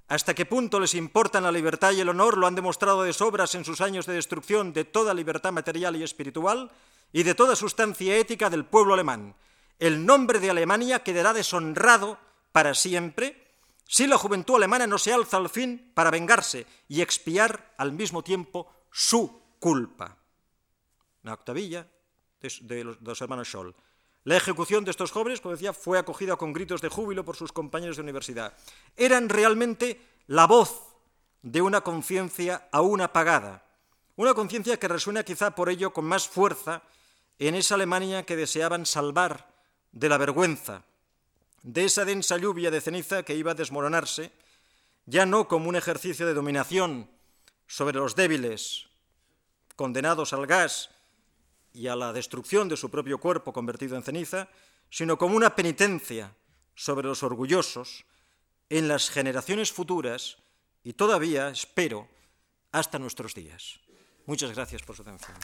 [0.09, 3.55] hasta qué punto les importan la libertad y el honor lo han demostrado de sobras
[3.55, 6.71] en sus años de destrucción de toda libertad material y espiritual
[7.13, 9.35] y de toda sustancia ética del pueblo alemán.
[9.79, 12.19] El nombre de Alemania quedará deshonrado
[12.53, 13.43] para siempre
[13.87, 18.23] si la juventud alemana no se alza al fin para vengarse y expiar al mismo
[18.23, 20.22] tiempo su culpa.
[21.23, 21.87] La octavilla
[22.41, 23.75] de, los, hermanos Scholl.
[24.25, 27.53] La ejecución de estos jóvenes, como decía, fue acogida con gritos de júbilo por sus
[27.53, 28.57] compañeros de universidad.
[28.97, 30.95] Eran realmente la voz
[31.43, 33.65] de una conciencia aún apagada,
[34.17, 36.83] una conciencia que resuena quizá por ello con más fuerza
[37.39, 39.49] en esa Alemania que deseaban salvar
[39.91, 40.85] de la vergüenza,
[41.63, 44.33] de esa densa lluvia de ceniza que iba a desmoronarse,
[45.07, 47.11] ya no como un ejercicio de dominación
[47.67, 48.87] sobre los débiles,
[49.75, 50.91] condenados al gas
[51.73, 54.49] y a la destrucción de su propio cuerpo convertido en ceniza,
[54.91, 56.35] sino como una penitencia
[56.75, 58.05] sobre los orgullosos
[58.69, 60.39] en las generaciones futuras
[60.85, 62.09] y todavía, espero,
[62.73, 63.81] hasta nuestros días.
[64.27, 65.37] Muchas gracias por su atención.